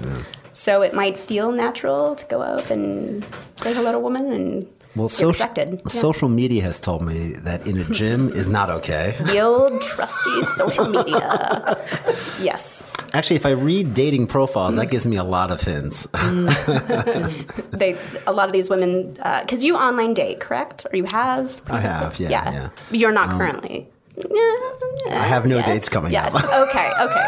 So 0.54 0.82
it 0.84 0.94
might 0.94 1.18
feel 1.20 1.52
natural 1.52 2.16
to 2.16 2.26
go 2.28 2.42
up 2.42 2.70
and 2.70 3.26
say 3.58 3.74
hello 3.74 3.92
to 3.92 3.98
a 3.98 4.02
woman 4.02 4.32
and 4.32 4.68
Well, 4.96 5.10
social. 5.10 5.50
Yeah. 5.58 5.76
social 5.88 6.30
media 6.30 6.62
has 6.62 6.80
told 6.80 7.02
me 7.02 7.34
that 7.34 7.66
in 7.66 7.80
a 7.80 7.84
gym 7.86 8.30
is 8.30 8.48
not 8.48 8.70
okay. 8.70 9.18
The 9.22 9.40
old 9.40 9.82
trusty 9.82 10.44
social 10.56 10.88
media. 10.88 11.80
yes. 12.42 12.84
Actually, 13.14 13.36
if 13.38 13.46
I 13.46 13.52
read 13.52 13.94
dating 13.94 14.28
profiles, 14.28 14.76
that 14.76 14.90
gives 14.92 15.06
me 15.06 15.18
a 15.18 15.24
lot 15.24 15.52
of 15.52 15.62
hints. 15.62 16.08
They, 17.74 17.96
a 18.28 18.32
lot 18.32 18.46
of 18.46 18.54
these 18.54 18.70
women, 18.70 19.14
because 19.42 19.64
you 19.64 19.76
online 19.76 20.14
date, 20.14 20.40
correct? 20.40 20.86
Or 20.92 20.96
you 20.96 21.06
have? 21.06 21.62
I 21.68 21.80
have, 21.80 22.20
yeah, 22.20 22.30
yeah. 22.30 22.64
Um, 22.66 22.72
You're 22.92 23.12
not 23.12 23.32
currently. 23.32 23.88
I 25.12 25.24
have 25.26 25.46
no 25.48 25.62
dates 25.64 25.90
coming 25.90 26.12
yes. 26.12 26.34
up. 26.34 26.44
okay, 26.70 26.92
okay. 27.02 27.28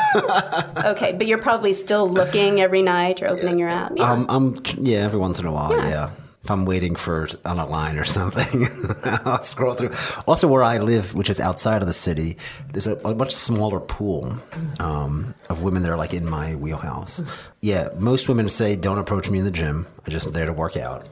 okay, 0.89 1.13
but 1.13 1.25
you're 1.25 1.39
probably 1.39 1.73
still 1.73 2.07
looking 2.07 2.61
every 2.61 2.83
night. 2.83 3.21
You're 3.21 3.31
opening 3.31 3.57
your 3.57 3.69
app. 3.69 3.91
Yeah. 3.95 4.11
Um, 4.11 4.25
I'm 4.29 4.55
yeah, 4.77 4.99
every 4.99 5.19
once 5.19 5.39
in 5.39 5.45
a 5.47 5.51
while, 5.51 5.71
Yeah. 5.75 5.89
yeah. 5.89 6.09
If 6.45 6.51
I'm 6.51 6.65
waiting 6.65 6.95
for 6.95 7.27
on 7.43 7.57
a 7.57 7.65
line 7.65 7.97
or 7.97 8.05
something, 8.19 8.67
I'll 9.03 9.41
scroll 9.41 9.73
through. 9.73 9.93
Also, 10.27 10.47
where 10.47 10.61
I 10.61 10.77
live, 10.77 11.15
which 11.15 11.27
is 11.27 11.39
outside 11.39 11.81
of 11.81 11.87
the 11.87 11.93
city, 11.93 12.37
there's 12.71 12.85
a, 12.85 12.97
a 12.97 13.15
much 13.15 13.31
smaller 13.31 13.79
pool 13.79 14.37
um, 14.79 15.33
of 15.49 15.63
women 15.63 15.81
that 15.81 15.89
are 15.89 15.97
like 15.97 16.13
in 16.13 16.29
my 16.29 16.53
wheelhouse. 16.53 17.23
Yeah, 17.61 17.89
most 17.97 18.29
women 18.29 18.47
say, 18.47 18.75
"Don't 18.75 18.99
approach 18.99 19.27
me 19.27 19.39
in 19.39 19.45
the 19.45 19.49
gym. 19.49 19.87
I'm 20.05 20.11
just 20.11 20.31
there 20.33 20.45
to 20.45 20.53
work 20.53 20.77
out." 20.77 21.11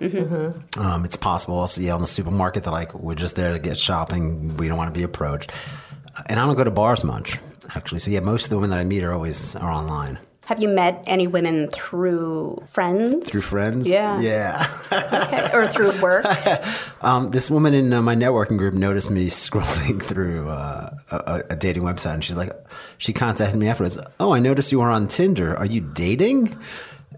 Um, 0.77 1.03
it's 1.03 1.15
possible 1.15 1.57
also, 1.57 1.81
yeah, 1.81 1.95
on 1.95 2.01
the 2.01 2.05
supermarket, 2.05 2.65
they're 2.65 2.71
like, 2.71 2.93
"We're 2.93 3.15
just 3.15 3.35
there 3.35 3.53
to 3.53 3.59
get 3.59 3.75
shopping. 3.79 4.55
We 4.57 4.67
don't 4.67 4.77
want 4.77 4.93
to 4.93 4.97
be 4.99 5.03
approached." 5.03 5.51
And 6.27 6.39
I 6.39 6.45
don't 6.45 6.55
go 6.55 6.63
to 6.63 6.69
bars 6.69 7.03
much, 7.03 7.39
actually. 7.75 8.01
So 8.01 8.11
yeah, 8.11 8.19
most 8.19 8.43
of 8.43 8.49
the 8.51 8.57
women 8.57 8.69
that 8.69 8.77
I 8.77 8.83
meet 8.83 9.03
are 9.03 9.13
always 9.13 9.55
are 9.55 9.71
online 9.71 10.19
Have 10.45 10.61
you 10.61 10.67
met 10.67 11.01
any 11.05 11.25
women 11.25 11.69
through 11.69 12.61
friends? 12.67 13.29
through 13.29 13.41
friends. 13.41 13.89
Yeah. 13.89 14.19
yeah. 14.19 14.67
Okay. 14.91 15.49
Or 15.53 15.67
through 15.67 15.99
work? 16.01 16.25
Um, 17.01 17.31
this 17.31 17.51
woman 17.51 17.73
in 17.73 17.91
uh, 17.91 18.01
my 18.01 18.15
networking 18.15 18.57
group 18.57 18.73
noticed 18.73 19.11
me 19.11 19.27
scrolling 19.29 20.01
through 20.01 20.47
uh, 20.47 20.95
a, 21.11 21.43
a 21.49 21.55
dating 21.57 21.83
website, 21.83 22.13
and 22.13 22.23
she's 22.23 22.37
like, 22.37 22.51
she 22.97 23.11
contacted 23.11 23.59
me 23.59 23.67
afterwards. 23.67 23.97
Oh, 24.21 24.33
I 24.33 24.39
noticed 24.39 24.71
you 24.71 24.79
were 24.79 24.89
on 24.89 25.09
Tinder. 25.09 25.53
Are 25.57 25.65
you 25.65 25.81
dating? 25.81 26.57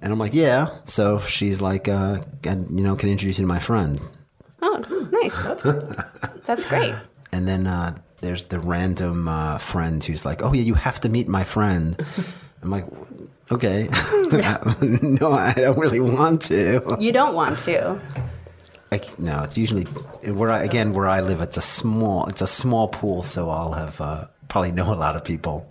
And 0.01 0.11
I'm 0.11 0.17
like, 0.17 0.33
yeah. 0.33 0.69
So 0.85 1.19
she's 1.19 1.61
like, 1.61 1.87
uh, 1.87 2.21
and, 2.43 2.79
you 2.79 2.83
know, 2.83 2.95
can 2.95 3.09
I 3.09 3.11
introduce 3.11 3.37
you 3.37 3.43
to 3.43 3.47
my 3.47 3.59
friend. 3.59 4.01
Oh, 4.63 5.09
nice. 5.11 5.35
That's 5.43 5.63
that's 6.45 6.65
great. 6.65 6.95
And 7.31 7.47
then 7.47 7.67
uh, 7.67 7.97
there's 8.21 8.45
the 8.45 8.61
random 8.61 9.27
uh, 9.27 9.57
friend 9.57 10.01
who's 10.01 10.23
like, 10.23 10.41
oh, 10.41 10.53
yeah, 10.53 10.61
you 10.61 10.73
have 10.75 11.01
to 11.01 11.09
meet 11.09 11.27
my 11.27 11.43
friend. 11.43 12.01
I'm 12.65 12.71
like, 12.71 12.85
okay. 13.51 13.83
no, 15.01 15.33
I 15.33 15.53
don't 15.53 15.77
really 15.77 15.99
want 15.99 16.41
to. 16.43 16.97
You 16.99 17.11
don't 17.11 17.35
want 17.35 17.59
to. 17.59 18.01
I, 18.91 19.01
no, 19.19 19.43
it's 19.43 19.55
usually 19.55 19.83
where 19.83 20.49
I, 20.49 20.63
again 20.63 20.93
where 20.93 21.05
I 21.05 21.21
live. 21.21 21.41
It's 21.41 21.57
a 21.57 21.61
small, 21.61 22.25
it's 22.25 22.41
a 22.41 22.47
small 22.47 22.87
pool, 22.87 23.21
so 23.21 23.51
I'll 23.51 23.73
have 23.73 24.01
uh, 24.01 24.25
probably 24.47 24.71
know 24.71 24.91
a 24.91 24.95
lot 24.95 25.15
of 25.15 25.23
people. 25.23 25.69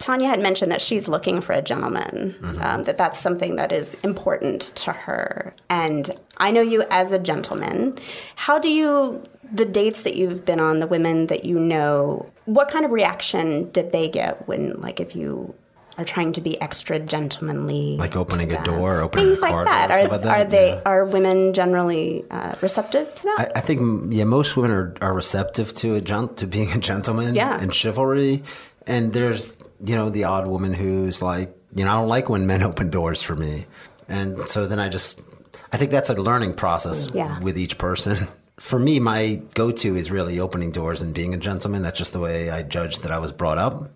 Tanya 0.00 0.28
had 0.28 0.40
mentioned 0.40 0.72
that 0.72 0.82
she's 0.82 1.06
looking 1.06 1.40
for 1.40 1.52
a 1.52 1.62
gentleman, 1.62 2.34
um, 2.60 2.82
that 2.82 2.98
that's 2.98 3.18
something 3.18 3.54
that 3.56 3.70
is 3.70 3.94
important 4.02 4.62
to 4.74 4.92
her. 4.92 5.54
And 5.70 6.16
I 6.38 6.50
know 6.50 6.62
you 6.62 6.82
as 6.90 7.12
a 7.12 7.18
gentleman. 7.18 7.98
How 8.34 8.58
do 8.58 8.68
you, 8.68 9.22
the 9.52 9.64
dates 9.64 10.02
that 10.02 10.16
you've 10.16 10.44
been 10.44 10.58
on, 10.58 10.80
the 10.80 10.88
women 10.88 11.28
that 11.28 11.44
you 11.44 11.60
know, 11.60 12.28
what 12.44 12.68
kind 12.68 12.84
of 12.84 12.90
reaction 12.90 13.70
did 13.70 13.92
they 13.92 14.08
get 14.08 14.48
when, 14.48 14.80
like, 14.80 14.98
if 14.98 15.14
you 15.14 15.54
are 15.98 16.04
trying 16.04 16.32
to 16.34 16.40
be 16.40 16.60
extra 16.60 16.98
gentlemanly? 17.00 17.96
Like 17.96 18.16
opening 18.16 18.52
a 18.52 18.62
door, 18.64 19.00
opening 19.00 19.26
Things 19.26 19.38
a 19.38 19.42
like 19.42 19.50
car 19.50 19.64
that. 19.64 19.90
Are, 19.90 20.08
like 20.08 20.22
that, 20.22 20.38
are 20.40 20.44
they, 20.44 20.68
yeah. 20.70 20.82
are 20.86 21.04
women 21.04 21.52
generally 21.52 22.24
uh, 22.30 22.54
receptive 22.60 23.14
to 23.14 23.22
that? 23.24 23.52
I, 23.54 23.58
I 23.58 23.60
think 23.60 24.12
yeah, 24.12 24.24
most 24.24 24.56
women 24.56 24.70
are, 24.70 24.94
are 25.00 25.14
receptive 25.14 25.72
to 25.74 25.94
a 25.94 26.00
gent 26.00 26.36
to 26.38 26.46
being 26.46 26.70
a 26.72 26.78
gentleman 26.78 27.34
Yeah. 27.34 27.58
and 27.60 27.74
chivalry. 27.74 28.42
And 28.86 29.12
there's 29.12 29.52
you 29.84 29.96
know 29.96 30.10
the 30.10 30.24
odd 30.24 30.46
woman 30.46 30.74
who's 30.74 31.22
like 31.22 31.56
you 31.74 31.84
know 31.84 31.90
I 31.90 31.94
don't 31.94 32.08
like 32.08 32.28
when 32.28 32.46
men 32.46 32.62
open 32.70 32.90
doors 32.90 33.22
for 33.22 33.34
me, 33.34 33.66
and 34.08 34.46
so 34.48 34.66
then 34.66 34.78
I 34.78 34.88
just 34.88 35.22
I 35.72 35.76
think 35.76 35.90
that's 35.90 36.10
a 36.10 36.14
learning 36.14 36.54
process 36.54 37.08
Yeah. 37.14 37.40
with 37.40 37.56
each 37.58 37.78
person. 37.78 38.28
For 38.60 38.78
me, 38.78 39.00
my 39.00 39.42
go-to 39.54 39.96
is 39.96 40.12
really 40.12 40.38
opening 40.38 40.70
doors 40.70 41.02
and 41.02 41.12
being 41.12 41.34
a 41.34 41.36
gentleman. 41.36 41.82
That's 41.82 41.98
just 41.98 42.12
the 42.12 42.20
way 42.20 42.50
I 42.50 42.62
judge 42.62 43.00
that 43.00 43.10
I 43.10 43.18
was 43.18 43.32
brought 43.32 43.58
up, 43.58 43.90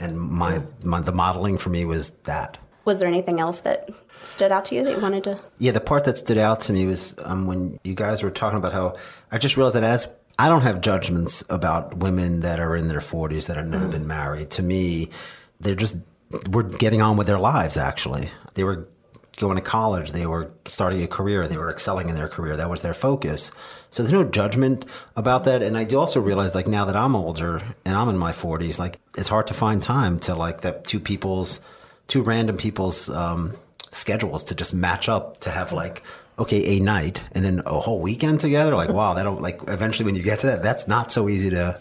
and 0.00 0.20
my, 0.20 0.62
my 0.82 1.00
the 1.00 1.12
modeling 1.12 1.58
for 1.58 1.70
me 1.70 1.84
was 1.84 2.10
that. 2.24 2.58
Was 2.84 2.98
there 2.98 3.08
anything 3.08 3.38
else 3.38 3.60
that 3.60 3.90
stood 4.22 4.50
out 4.50 4.64
to 4.66 4.74
you 4.74 4.82
that 4.84 4.96
you 4.96 5.02
wanted 5.02 5.24
to? 5.24 5.38
Yeah, 5.58 5.72
the 5.72 5.80
part 5.80 6.04
that 6.04 6.18
stood 6.18 6.38
out 6.38 6.60
to 6.60 6.72
me 6.72 6.86
was 6.86 7.14
um, 7.24 7.46
when 7.46 7.78
you 7.84 7.94
guys 7.94 8.22
were 8.22 8.30
talking 8.30 8.58
about 8.58 8.72
how 8.72 8.96
I 9.30 9.38
just 9.38 9.56
realized 9.56 9.76
that 9.76 9.84
as 9.84 10.08
I 10.38 10.48
don't 10.48 10.62
have 10.62 10.80
judgments 10.80 11.44
about 11.50 11.98
women 11.98 12.40
that 12.40 12.58
are 12.58 12.74
in 12.74 12.88
their 12.88 13.00
40s 13.00 13.46
that 13.46 13.56
have 13.58 13.66
never 13.66 13.86
been 13.86 14.06
married. 14.06 14.50
To 14.52 14.62
me, 14.62 15.10
they're 15.60 15.74
just 15.74 15.96
were 16.50 16.62
getting 16.62 17.02
on 17.02 17.16
with 17.16 17.26
their 17.26 17.38
lives. 17.38 17.76
Actually, 17.76 18.30
they 18.54 18.64
were 18.64 18.88
going 19.40 19.56
to 19.56 19.62
college, 19.62 20.12
they 20.12 20.26
were 20.26 20.52
starting 20.66 21.02
a 21.02 21.08
career, 21.08 21.48
they 21.48 21.56
were 21.56 21.70
excelling 21.70 22.08
in 22.08 22.14
their 22.14 22.28
career. 22.28 22.56
That 22.56 22.70
was 22.70 22.82
their 22.82 22.94
focus. 22.94 23.50
So 23.88 24.02
there's 24.02 24.12
no 24.12 24.22
judgment 24.22 24.84
about 25.16 25.44
that. 25.44 25.62
And 25.62 25.76
I 25.76 25.84
do 25.84 25.98
also 25.98 26.20
realize, 26.20 26.54
like 26.54 26.68
now 26.68 26.84
that 26.84 26.94
I'm 26.94 27.16
older 27.16 27.62
and 27.84 27.96
I'm 27.96 28.08
in 28.08 28.18
my 28.18 28.32
40s, 28.32 28.78
like 28.78 29.00
it's 29.16 29.28
hard 29.28 29.46
to 29.48 29.54
find 29.54 29.82
time 29.82 30.20
to 30.20 30.34
like 30.34 30.60
that 30.60 30.84
two 30.84 31.00
people's, 31.00 31.60
two 32.06 32.22
random 32.22 32.56
people's 32.56 33.08
um, 33.10 33.56
schedules 33.90 34.44
to 34.44 34.54
just 34.54 34.74
match 34.74 35.08
up 35.08 35.40
to 35.40 35.50
have 35.50 35.72
like 35.72 36.02
okay 36.38 36.76
a 36.76 36.80
night 36.80 37.20
and 37.32 37.44
then 37.44 37.62
a 37.66 37.80
whole 37.80 38.00
weekend 38.00 38.40
together. 38.40 38.74
Like 38.76 38.90
wow, 39.00 39.14
that'll 39.14 39.34
like 39.34 39.60
eventually 39.68 40.04
when 40.04 40.16
you 40.16 40.22
get 40.22 40.40
to 40.40 40.46
that, 40.48 40.62
that's 40.62 40.86
not 40.86 41.10
so 41.10 41.28
easy 41.28 41.50
to 41.50 41.80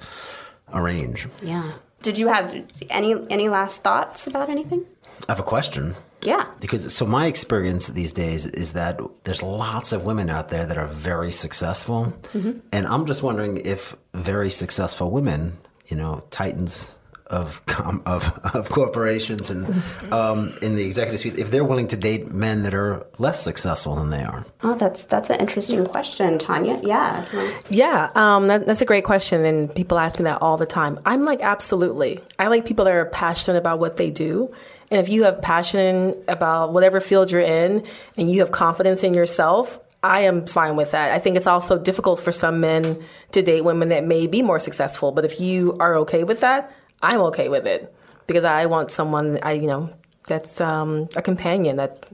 arrange. 0.73 1.27
Yeah. 1.43 1.73
Did 2.01 2.17
you 2.17 2.27
have 2.27 2.65
any 2.89 3.15
any 3.29 3.49
last 3.49 3.83
thoughts 3.83 4.27
about 4.27 4.49
anything? 4.49 4.85
I 5.27 5.31
have 5.31 5.39
a 5.39 5.43
question. 5.43 5.95
Yeah. 6.21 6.45
Because 6.59 6.93
so 6.93 7.05
my 7.05 7.27
experience 7.27 7.87
these 7.87 8.11
days 8.11 8.45
is 8.45 8.73
that 8.73 8.99
there's 9.23 9.41
lots 9.41 9.91
of 9.91 10.03
women 10.03 10.29
out 10.29 10.49
there 10.49 10.65
that 10.65 10.77
are 10.77 10.87
very 10.87 11.31
successful, 11.31 12.13
mm-hmm. 12.33 12.59
and 12.71 12.87
I'm 12.87 13.05
just 13.05 13.23
wondering 13.23 13.57
if 13.57 13.95
very 14.13 14.51
successful 14.51 15.11
women, 15.11 15.57
you 15.87 15.95
know, 15.95 16.23
titans 16.29 16.95
of 17.29 17.63
com- 17.67 18.01
of 18.05 18.23
of 18.55 18.69
corporations 18.69 19.51
and 19.51 19.67
um, 20.11 20.51
in 20.61 20.75
the 20.75 20.83
executive 20.85 21.19
suite, 21.19 21.37
if 21.37 21.51
they're 21.51 21.63
willing 21.63 21.87
to 21.89 21.95
date 21.97 22.31
men 22.33 22.63
that 22.63 22.73
are 22.73 23.05
less 23.17 23.41
successful 23.43 23.95
than 23.95 24.09
they 24.09 24.23
are. 24.23 24.45
Oh, 24.63 24.75
that's 24.75 25.05
that's 25.05 25.29
an 25.29 25.39
interesting 25.39 25.85
question, 25.85 26.37
Tanya. 26.39 26.79
Yeah. 26.83 27.25
do 27.29 27.37
you 27.37 27.43
wanna- 27.43 27.55
Yeah, 27.69 28.09
um, 28.15 28.47
that, 28.47 28.65
that's 28.65 28.81
a 28.81 28.85
great 28.85 29.03
question, 29.03 29.45
and 29.45 29.73
people 29.73 29.97
ask 29.99 30.19
me 30.19 30.23
that 30.23 30.41
all 30.41 30.57
the 30.57 30.65
time. 30.65 30.99
I'm 31.05 31.23
like, 31.23 31.41
absolutely. 31.41 32.19
I 32.39 32.47
like 32.47 32.65
people 32.65 32.85
that 32.85 32.95
are 32.95 33.05
passionate 33.05 33.57
about 33.57 33.79
what 33.79 33.97
they 33.97 34.09
do, 34.09 34.51
and 34.89 34.99
if 34.99 35.07
you 35.09 35.23
have 35.23 35.41
passion 35.41 36.15
about 36.27 36.73
whatever 36.73 36.99
field 36.99 37.31
you're 37.31 37.41
in, 37.41 37.85
and 38.17 38.31
you 38.31 38.39
have 38.39 38.51
confidence 38.51 39.03
in 39.03 39.13
yourself, 39.13 39.79
I 40.01 40.21
am 40.21 40.45
fine 40.47 40.77
with 40.77 40.91
that. 40.91 41.11
I 41.11 41.19
think 41.19 41.35
it's 41.35 41.45
also 41.47 41.77
difficult 41.77 42.19
for 42.21 42.31
some 42.31 42.59
men 42.61 43.03
to 43.33 43.41
date 43.41 43.61
women 43.65 43.89
that 43.89 44.05
may 44.05 44.27
be 44.27 44.41
more 44.41 44.59
successful, 44.59 45.11
but 45.11 45.25
if 45.25 45.39
you 45.41 45.75
are 45.79 45.95
okay 45.97 46.23
with 46.23 46.39
that, 46.39 46.71
I'm 47.01 47.21
okay 47.21 47.49
with 47.49 47.65
it 47.65 47.93
because 48.27 48.45
I 48.45 48.65
want 48.65 48.91
someone 48.91 49.39
I 49.41 49.53
you 49.53 49.67
know 49.67 49.89
that's 50.29 50.61
um, 50.61 51.09
a 51.17 51.21
companion 51.21 51.75
that 51.75 52.09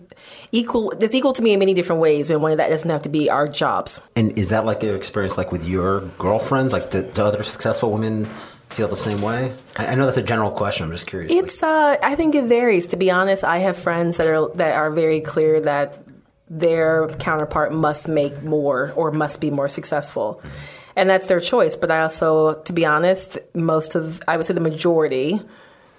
equal 0.52 0.94
that's 0.98 1.14
equal 1.14 1.34
to 1.34 1.44
me 1.44 1.54
in 1.54 1.60
many 1.60 1.76
different 1.76 2.02
ways, 2.02 2.32
and 2.32 2.42
one 2.42 2.52
of 2.52 2.58
that 2.58 2.70
doesn't 2.70 2.90
have 2.90 3.04
to 3.04 3.10
be 3.10 3.30
our 3.30 3.48
jobs. 3.48 4.02
And 4.16 4.38
is 4.40 4.48
that 4.48 4.66
like 4.66 4.82
your 4.82 4.96
experience, 4.96 5.38
like 5.38 5.52
with 5.52 5.66
your 5.66 6.02
girlfriends? 6.18 6.74
Like, 6.74 6.90
do, 6.90 7.04
do 7.04 7.22
other 7.22 7.44
successful 7.44 7.92
women 7.92 8.28
feel 8.72 8.88
the 8.88 8.96
same 8.96 9.22
way? 9.22 9.54
I, 9.76 9.88
I 9.88 9.96
know 9.96 10.06
that's 10.06 10.18
a 10.18 10.24
general 10.24 10.52
question. 10.52 10.86
I'm 10.86 10.92
just 10.92 11.06
curious. 11.06 11.32
It's 11.32 11.62
uh 11.62 11.98
I 12.02 12.16
think 12.16 12.34
it 12.34 12.46
varies 12.46 12.88
to 12.88 12.98
be 12.98 13.12
honest. 13.12 13.44
I 13.44 13.60
have 13.60 13.78
friends 13.78 14.18
that 14.18 14.28
are 14.28 14.50
that 14.56 14.76
are 14.76 14.90
very 14.90 15.22
clear 15.22 15.60
that 15.62 16.00
their 16.50 17.08
counterpart 17.20 17.74
must 17.74 18.08
make 18.08 18.44
more 18.44 18.94
or 18.96 19.12
must 19.12 19.42
be 19.42 19.52
more 19.52 19.68
successful. 19.68 20.42
And 20.96 21.10
that's 21.10 21.28
their 21.28 21.40
choice, 21.40 21.76
but 21.76 21.92
I 21.92 22.02
also 22.02 22.62
to 22.62 22.74
be 22.74 22.86
honest, 22.86 23.38
most 23.54 23.96
of 23.96 24.22
I 24.28 24.38
would 24.38 24.46
say 24.46 24.54
the 24.54 24.62
majority 24.62 25.42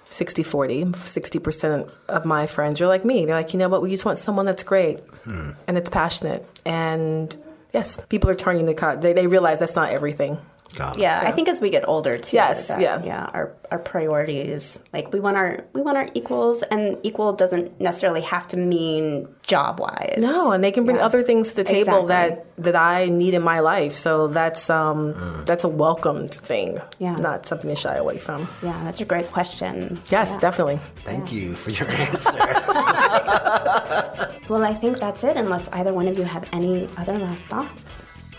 60 0.09 0.41
40 0.41 0.85
60% 0.85 1.91
of 2.07 2.25
my 2.25 2.47
friends 2.47 2.81
are 2.81 2.87
like 2.87 3.03
me. 3.05 3.25
They're 3.25 3.35
like 3.35 3.53
you 3.53 3.59
know 3.59 3.69
what? 3.69 3.81
We 3.81 3.91
just 3.91 4.05
want 4.05 4.17
someone 4.17 4.45
that's 4.45 4.63
great 4.63 4.99
hmm. 5.23 5.51
and 5.67 5.77
it's 5.77 5.89
passionate. 5.89 6.47
And 6.65 7.35
yes 7.73 7.99
people 8.09 8.29
are 8.29 8.35
turning 8.35 8.65
the 8.65 8.73
cut 8.73 9.01
they, 9.01 9.13
they 9.13 9.27
realize 9.27 9.59
that's 9.59 9.75
not 9.75 9.89
everything 9.89 10.37
Got 10.77 10.97
it. 10.97 11.01
Yeah, 11.01 11.23
I 11.25 11.31
think 11.31 11.47
as 11.49 11.59
we 11.59 11.69
get 11.71 11.87
older 11.89 12.15
too. 12.17 12.37
Yes, 12.37 12.67
that, 12.67 12.79
yeah. 12.79 13.03
yeah. 13.03 13.29
Our 13.33 13.53
our 13.71 13.79
priorities, 13.79 14.79
like 14.93 15.11
we 15.11 15.19
want 15.19 15.35
our 15.35 15.65
we 15.73 15.81
want 15.81 15.97
our 15.97 16.07
equals, 16.13 16.61
and 16.61 16.99
equal 17.03 17.33
doesn't 17.33 17.81
necessarily 17.81 18.21
have 18.21 18.47
to 18.49 18.57
mean 18.57 19.27
job 19.41 19.79
wise. 19.79 20.15
No, 20.19 20.51
and 20.51 20.63
they 20.63 20.71
can 20.71 20.85
bring 20.85 20.97
Yeah. 20.97 21.05
other 21.05 21.23
things 21.23 21.49
to 21.49 21.55
the 21.55 21.63
table 21.63 22.03
Exactly. 22.03 22.43
that 22.45 22.63
that 22.63 22.75
I 22.75 23.07
need 23.07 23.33
in 23.33 23.41
my 23.41 23.59
life. 23.59 23.97
So 23.97 24.27
that's 24.27 24.69
um 24.69 25.15
that's 25.47 25.63
a 25.63 25.67
welcomed 25.67 26.33
thing. 26.35 26.79
Yeah. 26.99 27.15
Not 27.15 27.47
something 27.47 27.69
to 27.71 27.75
shy 27.75 27.95
away 27.95 28.19
from. 28.19 28.47
Yeah, 28.61 28.79
that's 28.83 29.01
a 29.01 29.05
great 29.05 29.31
question. 29.31 29.99
Yes, 30.11 30.29
Yeah. 30.33 30.39
definitely. 30.39 30.79
Thank 31.03 31.31
you 31.31 31.55
for 31.55 31.71
your 31.71 31.89
answer. 32.05 32.37
Well, 34.49 34.63
I 34.63 34.73
think 34.73 34.99
that's 34.99 35.25
it. 35.25 35.35
Unless 35.35 35.67
either 35.73 35.91
one 35.93 36.07
of 36.07 36.17
you 36.17 36.23
have 36.23 36.47
any 36.53 36.87
other 36.97 37.17
last 37.19 37.43
thoughts. 37.51 37.83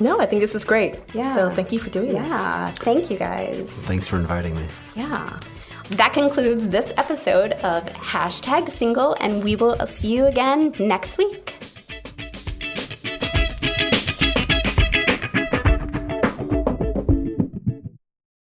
No, 0.01 0.21
I 0.21 0.27
think 0.27 0.41
this 0.41 0.55
is 0.55 0.65
great. 0.65 0.97
Yeah. 1.13 1.35
So 1.35 1.51
thank 1.55 1.73
you 1.73 1.79
for 1.79 1.91
doing 1.91 2.13
this. 2.13 2.29
Yeah, 2.29 2.71
thank 2.73 3.11
you 3.11 3.19
guys. 3.19 3.69
Thanks 3.71 4.07
for 4.07 4.17
inviting 4.17 4.55
me. 4.57 4.65
Yeah. 4.95 5.39
That 5.91 6.13
concludes 6.13 6.69
this 6.69 6.93
episode 6.97 7.53
of 7.53 7.85
hashtag 7.85 8.71
single, 8.71 9.17
and 9.21 9.43
we 9.43 9.57
will 9.57 9.75
see 9.87 10.15
you 10.15 10.27
again 10.27 10.75
next 10.79 11.17
week. 11.17 11.55